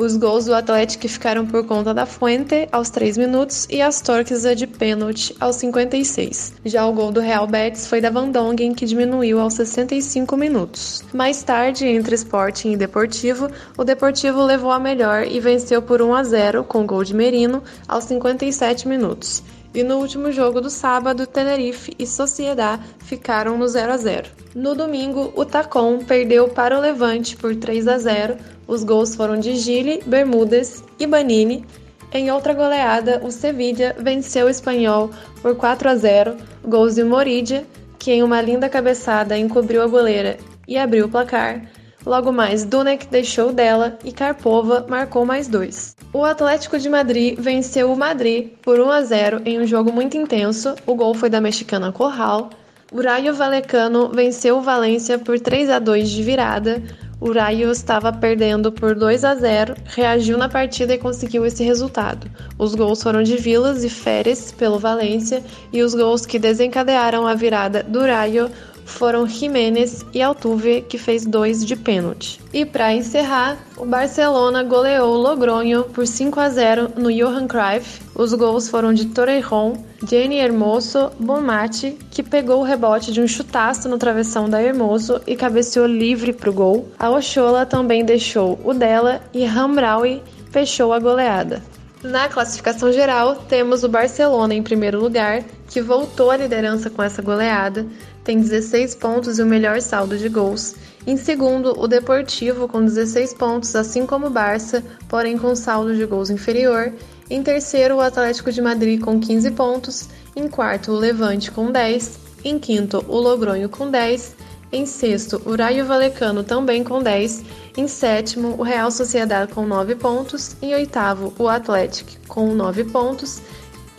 [0.00, 4.44] Os gols do Atlético ficaram por conta da Fuente aos 3 minutos e as Torques
[4.56, 6.54] de pênalti aos 56.
[6.64, 11.04] Já o gol do Real Betis foi da Van Dongen, que diminuiu aos 65 minutos.
[11.12, 16.14] Mais tarde, entre Sporting e Deportivo, o Deportivo levou a melhor e venceu por 1
[16.14, 19.42] a 0 com gol de Merino aos 57 minutos.
[19.72, 24.28] E no último jogo do sábado, Tenerife e Sociedad ficaram no 0 a 0.
[24.54, 28.36] No domingo, o Tacon perdeu para o Levante por 3 a 0.
[28.66, 31.64] Os gols foram de Gili, Bermudes e Banini.
[32.12, 35.10] Em outra goleada, o Sevilla venceu o Espanhol
[35.40, 36.36] por 4 a 0.
[36.64, 37.64] Gols de Moridia,
[37.96, 41.62] que em uma linda cabeçada encobriu a goleira e abriu o placar.
[42.04, 45.94] Logo mais, Dunek deixou dela e Karpova marcou mais dois.
[46.12, 50.16] O Atlético de Madrid venceu o Madrid por 1 a 0 em um jogo muito
[50.16, 50.74] intenso.
[50.86, 52.50] O gol foi da mexicana Corral.
[52.90, 56.82] O Rayo Vallecano venceu o Valência por 3 a 2 de virada.
[57.20, 62.28] O Rayo estava perdendo por 2 a 0, reagiu na partida e conseguiu esse resultado.
[62.58, 67.34] Os gols foram de Vilas e Férez pelo Valência e os gols que desencadearam a
[67.34, 68.50] virada do Rayo
[68.90, 72.40] foram Jiménez e Altuve, que fez dois de pênalti.
[72.52, 78.02] E para encerrar, o Barcelona goleou o Logronho por 5 a 0 no Johan Cruyff.
[78.14, 79.74] Os gols foram de Torrejon,
[80.06, 85.36] Jenny Hermoso, Bonmati, que pegou o rebote de um chutaço no travessão da Hermoso e
[85.36, 86.88] cabeceou livre para o gol.
[86.98, 91.62] A Ochola também deixou o dela e Hamraoui fechou a goleada.
[92.02, 97.20] Na classificação geral, temos o Barcelona em primeiro lugar, que voltou à liderança com essa
[97.20, 97.86] goleada,
[98.30, 100.76] tem 16 pontos e o melhor saldo de gols.
[101.04, 106.04] Em segundo, o Deportivo com 16 pontos, assim como o Barça, porém com saldo de
[106.04, 106.92] gols inferior.
[107.28, 110.08] Em terceiro, o Atlético de Madrid com 15 pontos.
[110.36, 112.20] Em quarto, o Levante com 10.
[112.44, 114.36] Em quinto, o Logronho com 10.
[114.72, 117.42] Em sexto, o Raio Valecano também com 10.
[117.76, 120.54] Em sétimo, o Real Sociedade com 9 pontos.
[120.62, 123.42] Em oitavo, o Atlético com 9 pontos.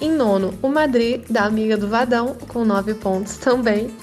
[0.01, 3.95] Em nono, o Madrid, da amiga do Vadão, com 9 pontos também.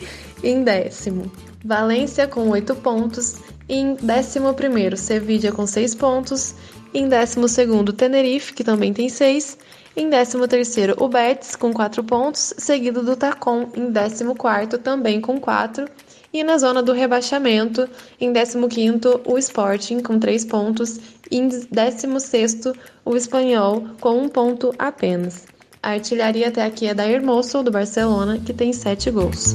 [0.44, 1.28] Em décimo,
[1.64, 3.34] Valência com 8 pontos.
[3.68, 6.54] Em décimo primeiro, Sevilla com 6 pontos.
[6.94, 9.58] Em décimo segundo, Tenerife, que também tem 6.
[9.96, 15.20] Em décimo terceiro, o Betis com 4 pontos, seguido do Tacon em décimo quarto, também
[15.20, 15.84] com 4.
[16.32, 17.88] E na zona do rebaixamento,
[18.20, 22.72] em 15º, o Sporting com 3 pontos e em 16º,
[23.04, 25.57] o Espanhol com 1 ponto apenas.
[25.82, 29.54] A artilharia até aqui é da Hermoso, do Barcelona, que tem 7 gols.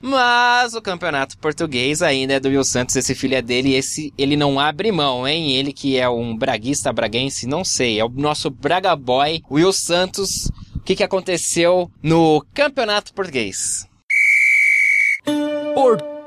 [0.00, 4.14] Mas o campeonato português ainda é do Will Santos, esse filho é dele, e esse
[4.16, 5.56] ele não abre mão, hein?
[5.56, 10.50] Ele que é um braguista braguense, não sei, é o nosso Braga Boy, Will Santos.
[10.74, 13.86] O que, que aconteceu no campeonato português?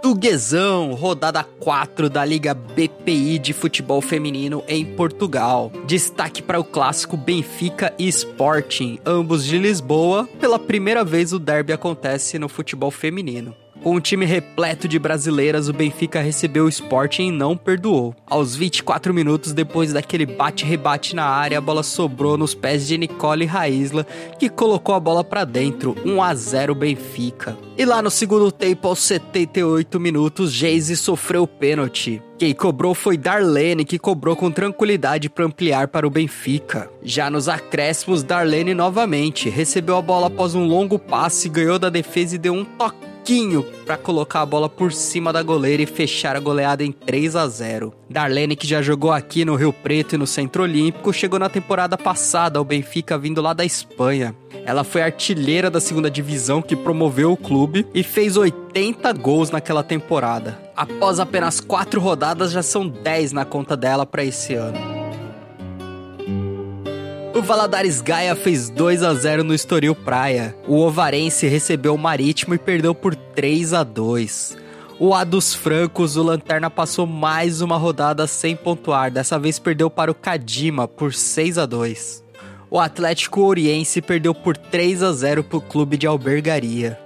[0.02, 5.70] Portuguesão, rodada 4 da Liga BPI de futebol feminino em Portugal.
[5.86, 10.26] Destaque para o clássico Benfica e Sporting, ambos de Lisboa.
[10.39, 13.54] Pela primeira vez o derby acontece no futebol feminino.
[13.82, 18.14] Com um time repleto de brasileiras, o Benfica recebeu o Sporting e não perdoou.
[18.28, 23.46] Aos 24 minutos depois daquele bate-rebate na área, a bola sobrou nos pés de Nicole
[23.46, 24.06] Raisla,
[24.38, 27.58] que colocou a bola para dentro, 1 a 0 Benfica.
[27.78, 32.22] E lá no segundo tempo, aos 78 minutos, Geise sofreu o pênalti.
[32.38, 36.90] Quem cobrou foi Darlene, que cobrou com tranquilidade para ampliar para o Benfica.
[37.02, 42.36] Já nos acréscimos, Darlene novamente recebeu a bola após um longo passe, ganhou da defesa
[42.36, 43.09] e deu um toque
[43.86, 47.48] para colocar a bola por cima da goleira e fechar a goleada em 3 a
[47.48, 47.94] 0.
[48.10, 51.98] Darlene, que já jogou aqui no Rio Preto e no Centro Olímpico, chegou na temporada
[51.98, 54.36] passada ao Benfica vindo lá da Espanha.
[54.66, 59.84] Ela foi artilheira da segunda divisão que promoveu o clube e fez 80 gols naquela
[59.84, 60.60] temporada.
[60.76, 64.99] Após apenas 4 rodadas, já são 10 na conta dela para esse ano.
[67.40, 70.54] O Valadares Gaia fez 2 a 0 no Estoril Praia.
[70.68, 74.58] O Ovarense recebeu o Marítimo e perdeu por 3 a 2.
[75.00, 79.10] O A dos Francos, o Lanterna passou mais uma rodada sem pontuar.
[79.10, 82.26] Dessa vez perdeu para o Cadima por 6 a 2.
[82.70, 87.00] O Atlético Oriense perdeu por 3 a 0 para o clube de albergaria.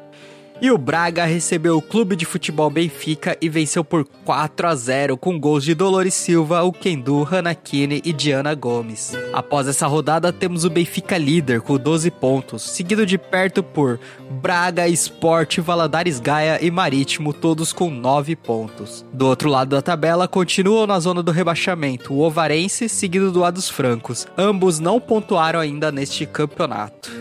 [0.64, 5.18] E o Braga recebeu o Clube de Futebol Benfica e venceu por 4 a 0
[5.18, 9.12] com gols de Dolores Silva, o Kendu, Hanakine e Diana Gomes.
[9.34, 14.00] Após essa rodada, temos o Benfica líder com 12 pontos, seguido de perto por
[14.42, 19.06] Braga, Sport, Valadares Gaia e Marítimo, todos com 9 pontos.
[19.12, 23.52] Do outro lado da tabela, continuam na zona do rebaixamento o Ovarense, seguido do A
[23.52, 24.26] dos Francos.
[24.38, 27.12] Ambos não pontuaram ainda neste campeonato.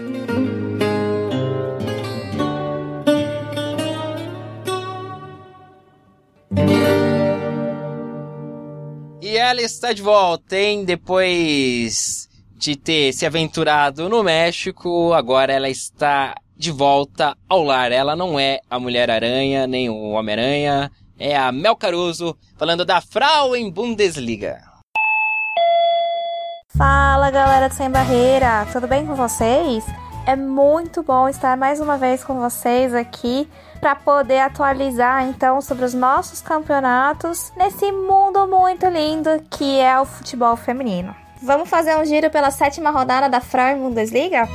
[9.53, 10.83] Ela está de volta, hein?
[10.83, 12.27] Depois
[12.57, 17.93] de ter se aventurado no México, agora ela está de volta ao lar.
[17.93, 23.71] Ela não é a Mulher-Aranha, nem o Homem-Aranha, é a Mel Caruso, falando da Frauen
[23.71, 24.59] Bundesliga.
[26.75, 29.85] Fala galera do Sem Barreira, tudo bem com vocês?
[30.25, 33.49] É muito bom estar mais uma vez com vocês aqui
[33.81, 40.05] para poder atualizar então sobre os nossos campeonatos nesse mundo muito lindo que é o
[40.05, 41.13] futebol feminino.
[41.43, 44.49] Vamos fazer um giro pela sétima rodada da Frauen Bundesliga?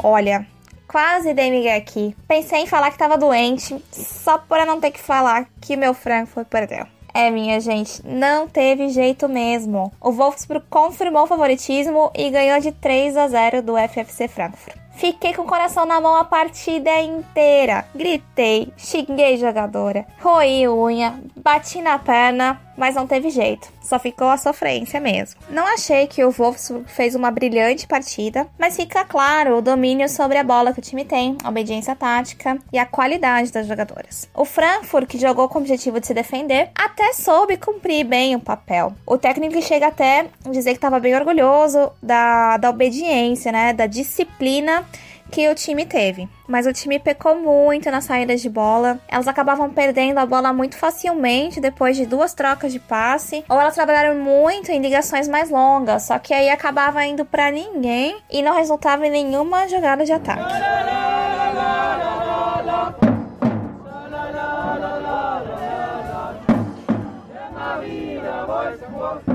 [0.00, 0.46] Olha,
[0.86, 2.16] quase dei migué aqui.
[2.28, 6.46] Pensei em falar que tava doente, só para não ter que falar que meu Frankfurt
[6.46, 6.86] perdeu.
[7.12, 9.92] É, minha gente, não teve jeito mesmo.
[10.00, 14.79] O Wolfsburg confirmou o favoritismo e ganhou de 3 a 0 do FFC Frankfurt.
[15.00, 17.86] Fiquei com o coração na mão a partida inteira.
[17.94, 23.66] Gritei, xinguei jogadora, roí unha, bati na perna, mas não teve jeito.
[23.82, 25.40] Só ficou a sofrência mesmo.
[25.48, 30.38] Não achei que o Wolfsburg fez uma brilhante partida, mas fica claro o domínio sobre
[30.38, 34.28] a bola que o time tem, a obediência tática e a qualidade das jogadoras.
[34.34, 38.40] O Frankfurt, que jogou com o objetivo de se defender, até soube cumprir bem o
[38.40, 38.94] papel.
[39.06, 43.86] O técnico chega até a dizer que estava bem orgulhoso da, da obediência, né, da
[43.86, 44.86] disciplina
[45.30, 46.28] que o time teve.
[46.46, 49.00] Mas o time pecou muito nas saídas de bola.
[49.08, 53.44] Elas acabavam perdendo a bola muito facilmente depois de duas trocas de passe.
[53.48, 56.02] Ou elas trabalharam muito em ligações mais longas.
[56.02, 60.52] Só que aí acabava indo para ninguém e não resultava em nenhuma jogada de ataque.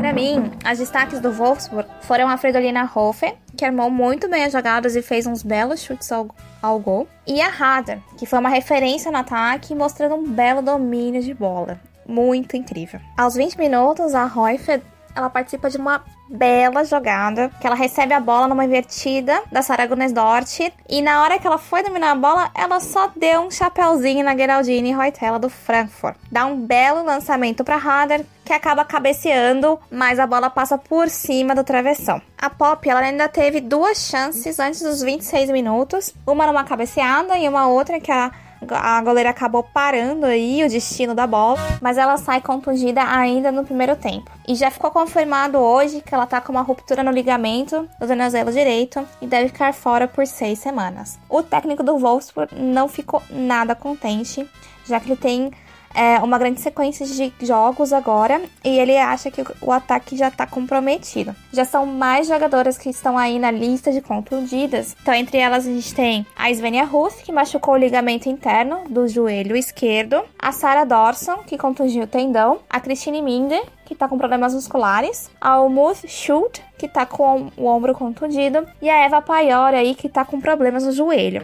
[0.06, 4.54] Para mim, as destaques do Wolfsburg foram a Fredolina Hofer, que armou muito bem as
[4.54, 6.28] jogadas e fez uns belos chutes ao,
[6.62, 11.24] ao gol, e a Hader, que foi uma referência no ataque, mostrando um belo domínio
[11.24, 11.80] de bola.
[12.08, 13.00] Muito incrível.
[13.18, 14.80] Aos 20 minutos, a Hofer
[15.16, 19.88] ela participa de uma bela jogada, que ela recebe a bola numa invertida da Sarah
[19.88, 20.60] Dort
[20.90, 24.36] e na hora que ela foi dominar a bola, ela só deu um chapéuzinho na
[24.36, 26.18] Geraldine Reutella do Frankfurt.
[26.32, 31.56] Dá um belo lançamento para Hader, que acaba cabeceando, mas a bola passa por cima
[31.56, 32.22] do travessão.
[32.38, 37.48] A Pop, ela ainda teve duas chances antes dos 26 minutos, uma numa cabeceada e
[37.48, 38.32] uma outra que a
[38.70, 43.64] A goleira acabou parando aí o destino da bola, mas ela sai contundida ainda no
[43.64, 44.32] primeiro tempo.
[44.48, 48.52] E já ficou confirmado hoje que ela tá com uma ruptura no ligamento do tornozelo
[48.52, 51.20] direito e deve ficar fora por seis semanas.
[51.30, 54.50] O técnico do Wolfsburg não ficou nada contente,
[54.86, 55.52] já que ele tem
[55.96, 60.46] é, uma grande sequência de jogos agora e ele acha que o ataque já está
[60.46, 61.36] comprometido.
[61.52, 64.96] Já são mais jogadoras que estão aí na lista de contundidas.
[65.02, 69.08] Então, entre elas, a gente tem a Svenja Ruth, que machucou o ligamento interno do
[69.08, 74.18] joelho esquerdo, a Sarah Dorson, que contundiu o tendão, a Christine Minder, que está com
[74.18, 79.74] problemas musculares, a Umuth Schult, que está com o ombro contundido, e a Eva Paior
[79.74, 81.44] aí, que está com problemas no joelho.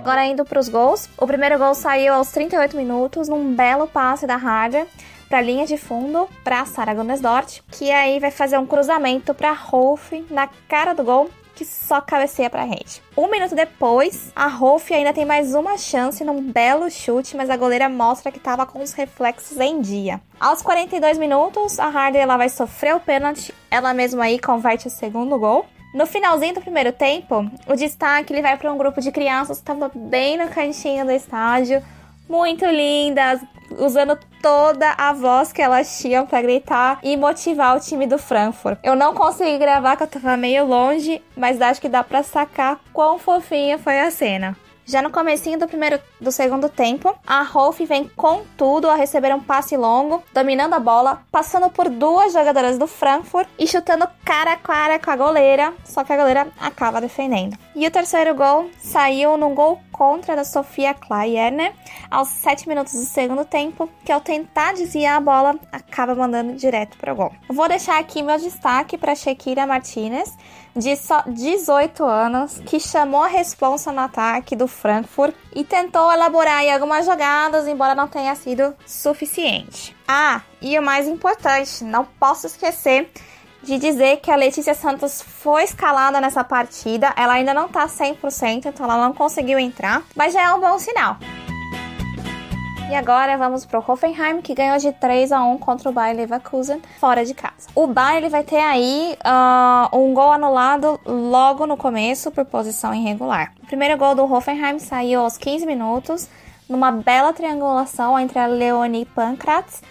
[0.00, 1.08] Agora indo para os gols.
[1.18, 4.86] O primeiro gol saiu aos 38 minutos num belo passe da Harder
[5.28, 9.52] para a linha de fundo para Sara Dort, que aí vai fazer um cruzamento para
[9.52, 13.02] Rolf na cara do gol que só cabeceia para a rede.
[13.16, 17.56] Um minuto depois, a Rolf ainda tem mais uma chance num belo chute, mas a
[17.56, 20.20] goleira mostra que estava com os reflexos em dia.
[20.38, 24.90] Aos 42 minutos, a Harder ela vai sofrer o pênalti, ela mesma aí converte o
[24.90, 25.66] segundo gol.
[25.96, 29.62] No finalzinho do primeiro tempo, o destaque ele vai para um grupo de crianças que
[29.62, 31.82] estava bem no cantinho do estádio,
[32.28, 33.40] muito lindas,
[33.78, 38.78] usando toda a voz que elas tinham para gritar e motivar o time do Frankfurt.
[38.82, 42.78] Eu não consegui gravar, que eu tava meio longe, mas acho que dá para sacar
[42.92, 44.54] quão fofinha foi a cena.
[44.86, 49.34] Já no comecinho do primeiro do segundo tempo, a Rolf vem com tudo a receber
[49.34, 54.52] um passe longo, dominando a bola, passando por duas jogadoras do Frankfurt e chutando cara
[54.52, 57.58] a cara com a goleira, só que a goleira acaba defendendo.
[57.74, 61.72] E o terceiro gol saiu num gol contra da Sofia Klayerner
[62.08, 66.96] aos 7 minutos do segundo tempo, que ao tentar desviar a bola, acaba mandando direto
[66.96, 67.32] para o gol.
[67.48, 70.32] Vou deixar aqui meu destaque para Shakira Martinez,
[70.76, 76.62] de só 18 anos, que chamou a responsa no ataque do Frankfurt e tentou elaborar
[76.70, 79.96] algumas jogadas, embora não tenha sido suficiente.
[80.06, 83.10] Ah, e o mais importante, não posso esquecer
[83.62, 87.12] de dizer que a Letícia Santos foi escalada nessa partida.
[87.16, 90.78] Ela ainda não tá 100%, então ela não conseguiu entrar, mas já é um bom
[90.78, 91.16] sinal.
[92.88, 96.80] E agora vamos pro Hoffenheim, que ganhou de 3 a 1 contra o Bayer Leverkusen
[97.00, 97.68] fora de casa.
[97.74, 103.52] O Bayer vai ter aí uh, um gol anulado logo no começo por posição irregular.
[103.60, 106.28] O primeiro gol do Hoffenheim saiu aos 15 minutos,
[106.68, 109.82] numa bela triangulação entre a Leonie Pankratz,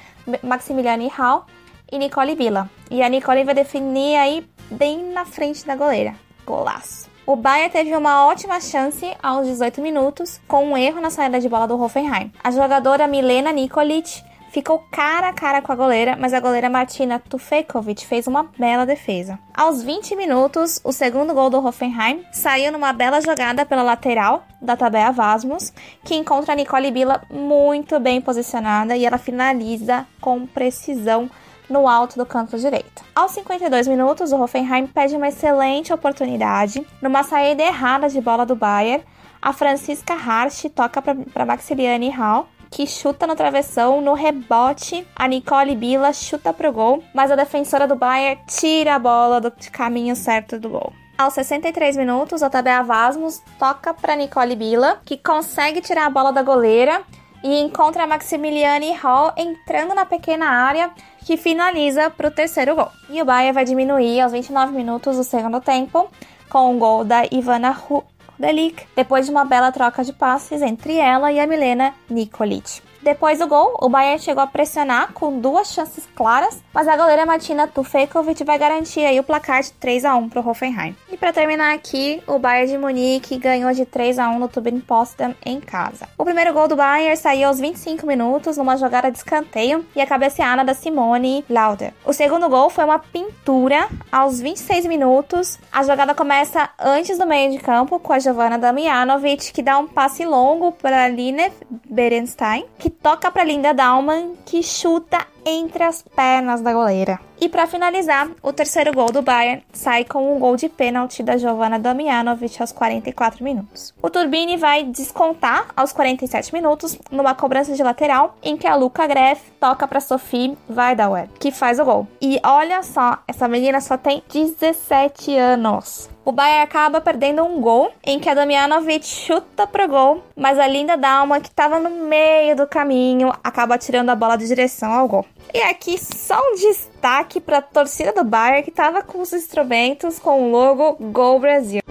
[0.42, 1.46] Maximiliane Hall
[1.92, 2.70] e Nicole Villa.
[2.90, 6.16] E a Nicole vai definir aí bem na frente da goleira.
[6.46, 7.15] Golaço.
[7.28, 11.50] O Bayern teve uma ótima chance aos 18 minutos, com um erro na saída de
[11.50, 12.32] bola do Hoffenheim.
[12.44, 17.20] A jogadora Milena Nikolic ficou cara a cara com a goleira, mas a goleira Martina
[17.20, 19.40] Tufekovic fez uma bela defesa.
[19.56, 24.78] Aos 20 minutos, o segundo gol do Hoffenheim saiu numa bela jogada pela lateral da
[24.78, 25.74] Tabea Vasmus,
[26.04, 31.28] que encontra a Nicole Bila muito bem posicionada e ela finaliza com precisão
[31.70, 33.04] no alto do canto direito.
[33.16, 36.86] Aos 52 minutos, o Hoffenheim pede uma excelente oportunidade.
[37.02, 39.04] Numa saída errada de bola do Bayern,
[39.42, 45.76] a Francisca Harsch toca para Maxiliane Hall, que chuta no travessão, no rebote, a Nicole
[45.76, 50.60] Bila chuta pro gol, mas a defensora do Bayern tira a bola do caminho certo
[50.60, 50.92] do gol.
[51.18, 56.34] Aos 63 minutos, a Tabea Vasmus toca para Nicole Bila, que consegue tirar a bola
[56.34, 57.04] da goleira
[57.42, 60.92] e encontra a Maximiliane Hall entrando na pequena área
[61.26, 62.92] que finaliza para o terceiro gol.
[63.10, 66.08] E o Bayern vai diminuir aos 29 minutos do segundo tempo
[66.48, 70.96] com o um gol da Ivana Rudelik, depois de uma bela troca de passes entre
[70.98, 72.85] ela e a Milena Nikolic.
[73.06, 77.24] Depois do gol, o Bayern chegou a pressionar com duas chances claras, mas a goleira
[77.24, 80.96] Martina Tufekovic vai garantir aí o placar de 3 a 1 para o Hoffenheim.
[81.12, 84.80] E para terminar aqui, o Bayern de Munique ganhou de 3 a 1 no Tubin
[84.80, 86.10] Potsdam em casa.
[86.18, 90.08] O primeiro gol do Bayern saiu aos 25 minutos numa jogada de escanteio e a
[90.08, 91.94] cabeceada da Simone Lauder.
[92.04, 95.60] O segundo gol foi uma pintura aos 26 minutos.
[95.72, 99.88] A jogada começa antes do meio de campo com a Giovanna Damianovic que dá um
[99.88, 101.52] passe longo para Line
[101.88, 107.20] Berenstein, que toca para Linda Dalman, que chuta entre as pernas da goleira.
[107.40, 111.38] E para finalizar, o terceiro gol do Bayern sai com um gol de pênalti da
[111.38, 113.94] Giovanna Damianovic aos 44 minutos.
[114.02, 119.06] O Turbine vai descontar aos 47 minutos numa cobrança de lateral em que a Luca
[119.06, 122.08] Greff toca para Sophie Weidauer, que faz o gol.
[122.22, 126.10] E olha só, essa menina só tem 17 anos.
[126.26, 130.66] O Bayern acaba perdendo um gol em que a Damianovic chuta pro gol, mas a
[130.66, 135.08] linda Dalma, que estava no meio do caminho, acaba tirando a bola de direção ao
[135.08, 135.24] gol.
[135.54, 140.18] E aqui só um destaque para a torcida do Bayern que estava com os instrumentos
[140.18, 141.82] com o logo Gol Brasil.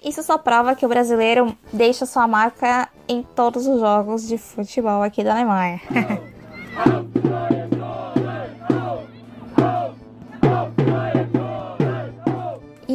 [0.00, 5.02] Isso só prova que o brasileiro deixa sua marca em todos os jogos de futebol
[5.02, 5.80] aqui da Alemanha.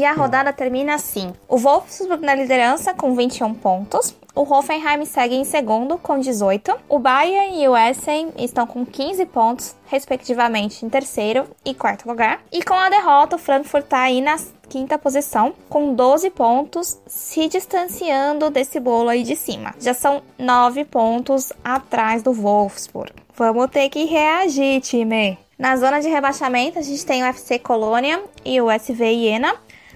[0.02, 5.36] E a rodada termina assim: o Wolfsburg na liderança com 21 pontos, o Hoffenheim segue
[5.36, 10.90] em segundo com 18, o Bayern e o Essen estão com 15 pontos, respectivamente, em
[10.90, 12.42] terceiro e quarto lugar.
[12.52, 14.38] E com a derrota, o Frankfurt está aí na
[14.68, 19.76] quinta posição, com 12 pontos, se distanciando desse bolo aí de cima.
[19.80, 23.14] Já são 9 pontos atrás do Wolfsburg.
[23.36, 25.38] Vamos ter que reagir, time!
[25.60, 29.54] Na zona de rebaixamento, a gente tem o FC Colônia e o SV Iena,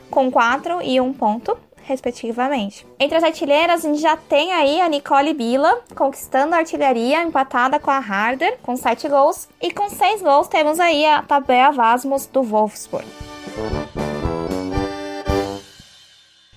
[0.10, 2.86] com 4 e 1 ponto, respectivamente.
[3.00, 7.80] Entre as artilheiras, a gente já tem aí a Nicole Bila conquistando a artilharia, empatada
[7.80, 9.48] com a Harder, com 7 gols.
[9.62, 13.06] E com 6 gols temos aí a Tabea Vasmos do Wolfsburg.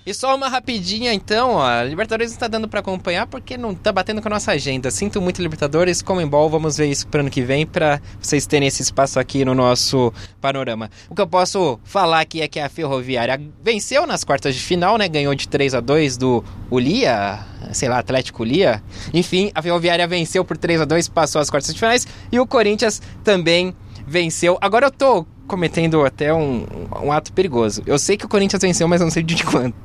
[0.08, 1.82] E só uma rapidinha então, ó.
[1.82, 4.90] Libertadores não tá dando para acompanhar porque não tá batendo com a nossa agenda.
[4.90, 8.80] Sinto muito Libertadores, Comembol, vamos ver isso pro ano que vem para vocês terem esse
[8.80, 10.10] espaço aqui no nosso
[10.40, 10.90] panorama.
[11.10, 14.96] O que eu posso falar aqui é que a Ferroviária venceu nas quartas de final,
[14.96, 15.06] né?
[15.08, 17.40] Ganhou de 3 a 2 do Ulia,
[17.74, 18.82] sei lá, Atlético Ulia.
[19.12, 22.46] Enfim, a Ferroviária venceu por 3 a 2 passou as quartas de finais e o
[22.46, 23.76] Corinthians também
[24.06, 24.56] venceu.
[24.62, 26.64] Agora eu tô cometendo até um,
[27.02, 27.82] um ato perigoso.
[27.86, 29.76] Eu sei que o Corinthians venceu, mas não sei de quanto.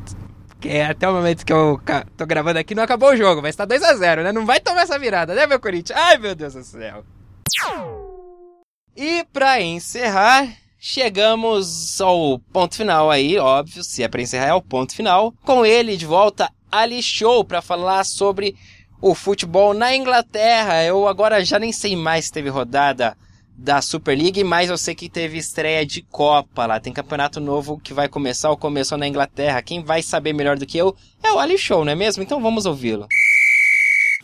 [0.59, 1.81] Que é até o momento que eu
[2.15, 4.31] tô gravando aqui, não acabou o jogo, mas tá 2x0, né?
[4.31, 5.97] Não vai tomar essa virada, né, meu Corinthians?
[5.99, 7.03] Ai, meu Deus do céu.
[8.95, 10.47] E pra encerrar,
[10.79, 15.33] chegamos ao ponto final aí, óbvio, se é pra encerrar é o ponto final.
[15.43, 18.55] Com ele de volta, Ali Show, pra falar sobre
[19.01, 20.83] o futebol na Inglaterra.
[20.83, 23.17] Eu agora já nem sei mais se teve rodada
[23.55, 26.79] da Super League, mas eu sei que teve estreia de Copa lá.
[26.79, 29.61] Tem campeonato novo que vai começar ou começou na Inglaterra.
[29.61, 32.23] Quem vai saber melhor do que eu é o Ali Show, não é mesmo?
[32.23, 33.07] Então vamos ouvi-lo.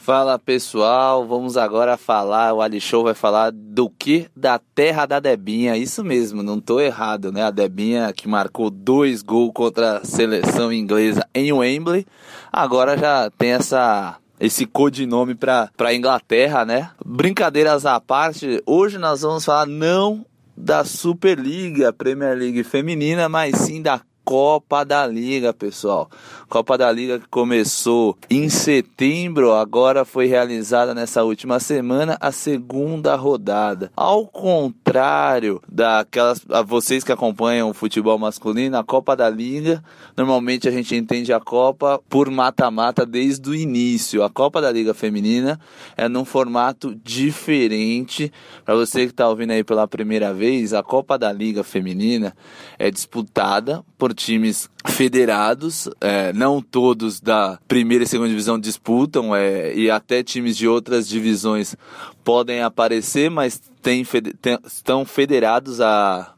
[0.02, 4.28] Fala pessoal, vamos agora falar, o Ali Show vai falar do que?
[4.36, 7.44] Da terra da Debinha, isso mesmo, não tô errado, né?
[7.44, 12.08] A Debinha que marcou dois gols contra a seleção inglesa em Wembley,
[12.52, 16.92] agora já tem essa esse codinome para a Inglaterra, né?
[17.06, 20.26] Brincadeiras à parte, hoje nós vamos falar não
[20.56, 26.08] da Superliga, Premier League feminina, mas sim da Copa da Liga, pessoal.
[26.48, 33.16] Copa da Liga que começou em setembro, agora foi realizada nessa última semana a segunda
[33.16, 33.92] rodada.
[33.96, 39.84] Ao contrário daquelas a vocês que acompanham o futebol masculino, a Copa da Liga,
[40.16, 44.24] normalmente a gente entende a Copa por mata-mata desde o início.
[44.24, 45.60] A Copa da Liga feminina
[45.98, 48.32] é num formato diferente.
[48.64, 52.36] Para você que está ouvindo aí pela primeira vez, a Copa da Liga feminina
[52.78, 59.74] é disputada por times federados, é, não todos da primeira e segunda divisão disputam, é,
[59.74, 61.76] e até times de outras divisões
[62.24, 64.04] podem aparecer, mas tem,
[64.42, 66.34] tem, estão federados a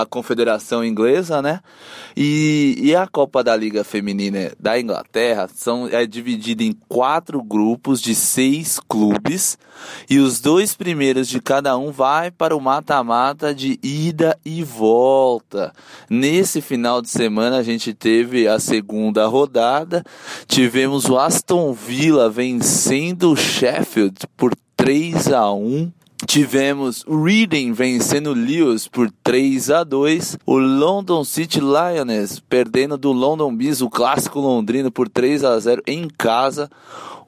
[0.00, 1.60] a Confederação Inglesa, né?
[2.16, 8.00] E, e a Copa da Liga Feminina da Inglaterra são, é dividida em quatro grupos
[8.00, 9.58] de seis clubes
[10.08, 15.72] e os dois primeiros de cada um vai para o mata-mata de ida e volta.
[16.08, 20.04] Nesse final de semana a gente teve a segunda rodada,
[20.46, 25.90] tivemos o Aston Villa vencendo o Sheffield por 3 a 1
[26.26, 32.96] Tivemos o Reading vencendo o Lewis por 3 a 2, o London City Lioness perdendo
[32.96, 36.70] do London Bees, o clássico londrino por 3 a 0 em casa.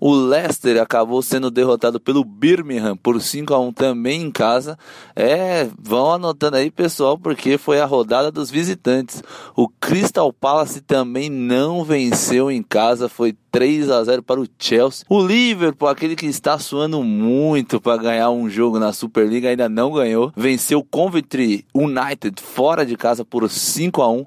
[0.00, 4.78] O Leicester acabou sendo derrotado pelo Birmingham por 5 a 1 também em casa.
[5.14, 9.22] É, vão anotando aí, pessoal, porque foi a rodada dos visitantes.
[9.54, 15.06] O Crystal Palace também não venceu em casa, foi 3 a 0 para o Chelsea.
[15.08, 19.90] O Liverpool, aquele que está suando muito para ganhar um jogo na Superliga, ainda não
[19.92, 20.30] ganhou.
[20.36, 24.26] Venceu o Coventry United fora de casa por 5 a 1.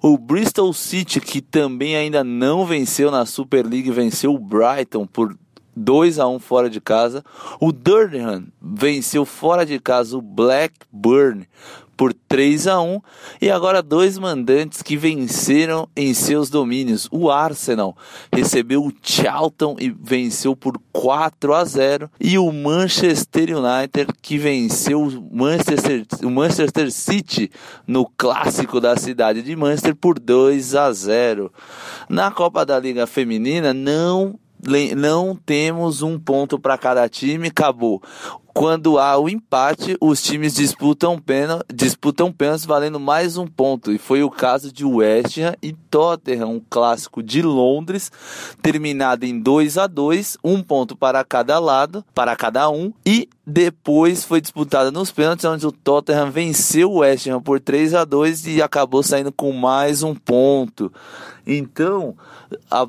[0.00, 5.36] O Bristol City, que também ainda não venceu na Superliga, venceu o Brighton por
[5.78, 7.24] 2 a 1 fora de casa.
[7.60, 11.46] O Durham venceu fora de casa o Blackburn
[11.98, 13.00] por 3 a 1
[13.42, 17.08] e agora dois mandantes que venceram em seus domínios.
[17.10, 17.96] O Arsenal
[18.32, 25.02] recebeu o Charlton e venceu por 4 a 0 e o Manchester United que venceu
[25.02, 27.50] o Manchester, o Manchester City
[27.84, 31.52] no clássico da cidade de Manchester por 2 a 0.
[32.08, 34.38] Na Copa da Liga Feminina não
[34.96, 38.02] não temos um ponto para cada time, acabou
[38.58, 43.92] quando há o empate, os times disputam pênalti, disputam pênaltis valendo mais um ponto.
[43.92, 48.10] E foi o caso de West Ham e Tottenham, um clássico de Londres,
[48.60, 52.92] terminado em 2 a 2 um ponto para cada lado, para cada um.
[53.06, 57.94] E depois foi disputada nos pênaltis, onde o Tottenham venceu o West Ham por 3
[57.94, 60.92] a 2 e acabou saindo com mais um ponto.
[61.46, 62.16] Então,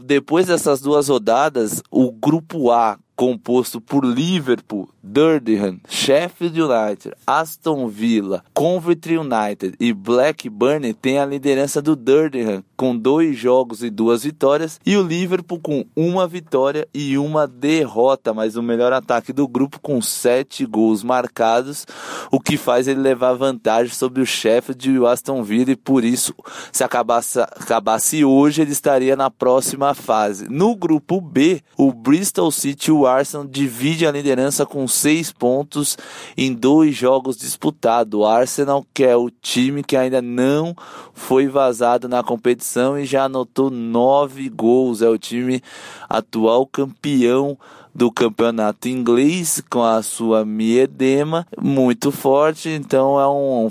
[0.04, 8.44] depois dessas duas rodadas, o grupo A composto por Liverpool, Durham, Sheffield United, Aston Villa,
[8.54, 14.80] Coventry United e Blackburn tem a liderança do Durham com dois jogos e duas vitórias
[14.86, 19.80] e o Liverpool com uma vitória e uma derrota, mas o melhor ataque do grupo
[19.80, 21.86] com sete gols marcados,
[22.32, 26.04] o que faz ele levar vantagem sobre o Sheffield e o Aston Villa e por
[26.04, 26.34] isso
[26.72, 30.48] se acabasse, acabasse hoje ele estaria na próxima fase.
[30.50, 35.98] No grupo B, o Bristol City e o Arsenal divide a liderança com seis pontos
[36.36, 38.20] em dois jogos disputados.
[38.20, 40.76] O Arsenal, que é o time que ainda não
[41.14, 45.02] foi vazado na competição e já anotou nove gols.
[45.02, 45.62] É o time
[46.10, 47.58] atual campeão
[48.00, 53.70] do campeonato inglês com a sua Miedema muito forte, então é um,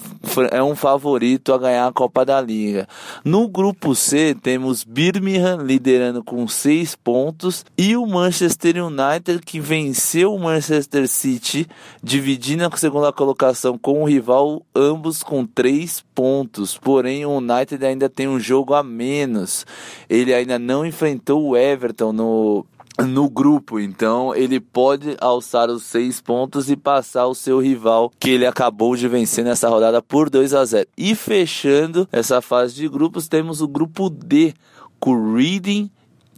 [0.51, 2.87] é um favorito a ganhar a Copa da Liga.
[3.25, 10.35] No grupo C temos Birmingham liderando com seis pontos e o Manchester United que venceu
[10.35, 11.67] o Manchester City,
[12.03, 16.77] dividindo a segunda colocação com o rival, ambos com três pontos.
[16.77, 19.65] Porém, o United ainda tem um jogo a menos.
[20.07, 22.67] Ele ainda não enfrentou o Everton no
[23.07, 28.31] no grupo, então ele pode alçar os seis pontos e passar o seu rival que
[28.31, 30.89] ele acabou de vencer nessa rodada por 2 a 0.
[30.97, 34.53] E fechando essa fase de grupos, temos o grupo D
[34.99, 35.91] com Reading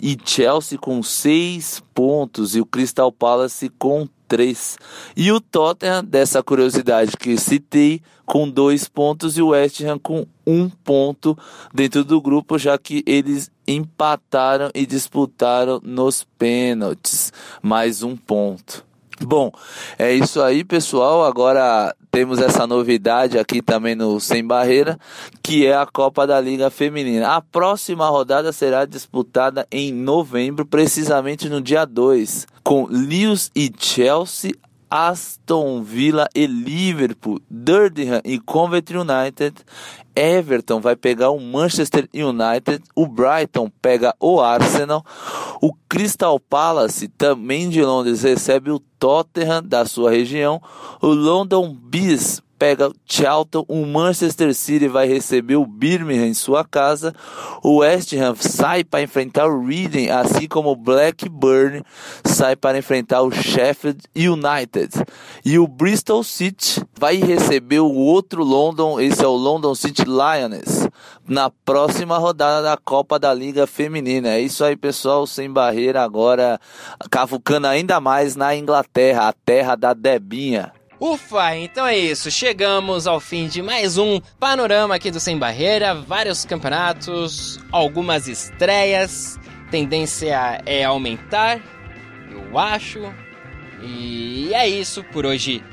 [0.03, 4.78] e Chelsea com seis pontos e o Crystal Palace com 3.
[5.16, 10.24] E o Tottenham, dessa curiosidade que citei, com dois pontos e o West Ham com
[10.47, 11.36] um ponto
[11.74, 17.32] dentro do grupo, já que eles empataram e disputaram nos pênaltis.
[17.61, 18.89] Mais um ponto.
[19.24, 19.52] Bom,
[19.98, 21.24] é isso aí, pessoal.
[21.24, 24.98] Agora temos essa novidade aqui também no Sem Barreira,
[25.42, 27.36] que é a Copa da Liga Feminina.
[27.36, 34.52] A próxima rodada será disputada em novembro, precisamente no dia 2, com Lewis e Chelsea
[34.90, 39.54] Aston Villa e Liverpool, Durham e Coventry United,
[40.16, 45.04] Everton vai pegar o Manchester United, o Brighton pega o Arsenal,
[45.62, 50.60] o Crystal Palace, também de Londres, recebe o Tottenham da sua região,
[51.00, 56.62] o London Bees pega o Charlton, o Manchester City vai receber o Birmingham em sua
[56.62, 57.15] casa,
[57.65, 61.82] o West Ham sai para enfrentar o Reading, assim como o Blackburn
[62.23, 64.91] sai para enfrentar o Sheffield United.
[65.43, 70.87] E o Bristol City vai receber o outro London, esse é o London City Lions,
[71.27, 74.35] na próxima rodada da Copa da Liga Feminina.
[74.35, 76.61] É isso aí, pessoal, sem barreira agora,
[77.11, 80.78] cavucando ainda mais na Inglaterra, a terra da Debinha.
[81.01, 82.31] Ufa, então é isso.
[82.31, 85.94] Chegamos ao fim de mais um panorama aqui do Sem Barreira.
[85.94, 89.40] Vários campeonatos, algumas estreias.
[89.70, 91.59] Tendência é aumentar,
[92.31, 93.01] eu acho.
[93.82, 95.64] E é isso por hoje.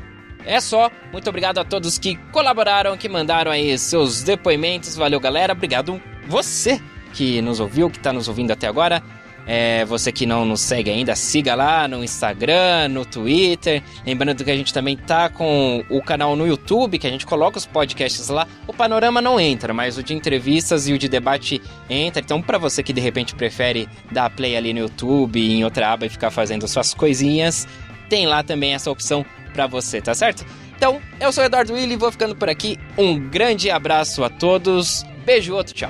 [0.46, 0.90] É só.
[1.12, 4.96] Muito obrigado a todos que colaboraram, que mandaram aí seus depoimentos.
[4.96, 5.52] Valeu, galera.
[5.52, 6.82] Obrigado você
[7.14, 9.04] que nos ouviu, que está nos ouvindo até agora.
[9.48, 13.82] É, você que não nos segue ainda, siga lá no Instagram, no Twitter.
[14.06, 17.58] Lembrando que a gente também tá com o canal no YouTube, que a gente coloca
[17.58, 18.46] os podcasts lá.
[18.68, 22.22] O panorama não entra, mas o de entrevistas e o de debate entra.
[22.22, 26.06] Então, para você que de repente prefere dar play ali no YouTube, em outra aba
[26.06, 27.66] e ficar fazendo suas coisinhas,
[28.10, 30.46] tem lá também essa opção para você, tá certo?
[30.76, 32.78] Então, eu sou o Eduardo Willi, vou ficando por aqui.
[32.98, 35.04] Um grande abraço a todos.
[35.26, 35.90] Beijo, outro tchau.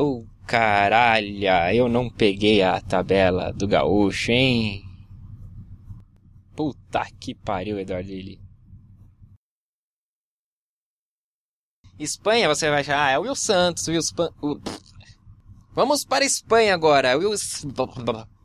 [0.00, 1.28] Oh, caralho,
[1.74, 4.84] eu não peguei a tabela do gaúcho, hein?
[6.54, 8.40] Puta que pariu, Eduardo Lili.
[11.98, 14.30] Espanha, você vai achar, ah, é o Will Santos, Will Span...
[15.74, 17.18] Vamos para Espanha agora.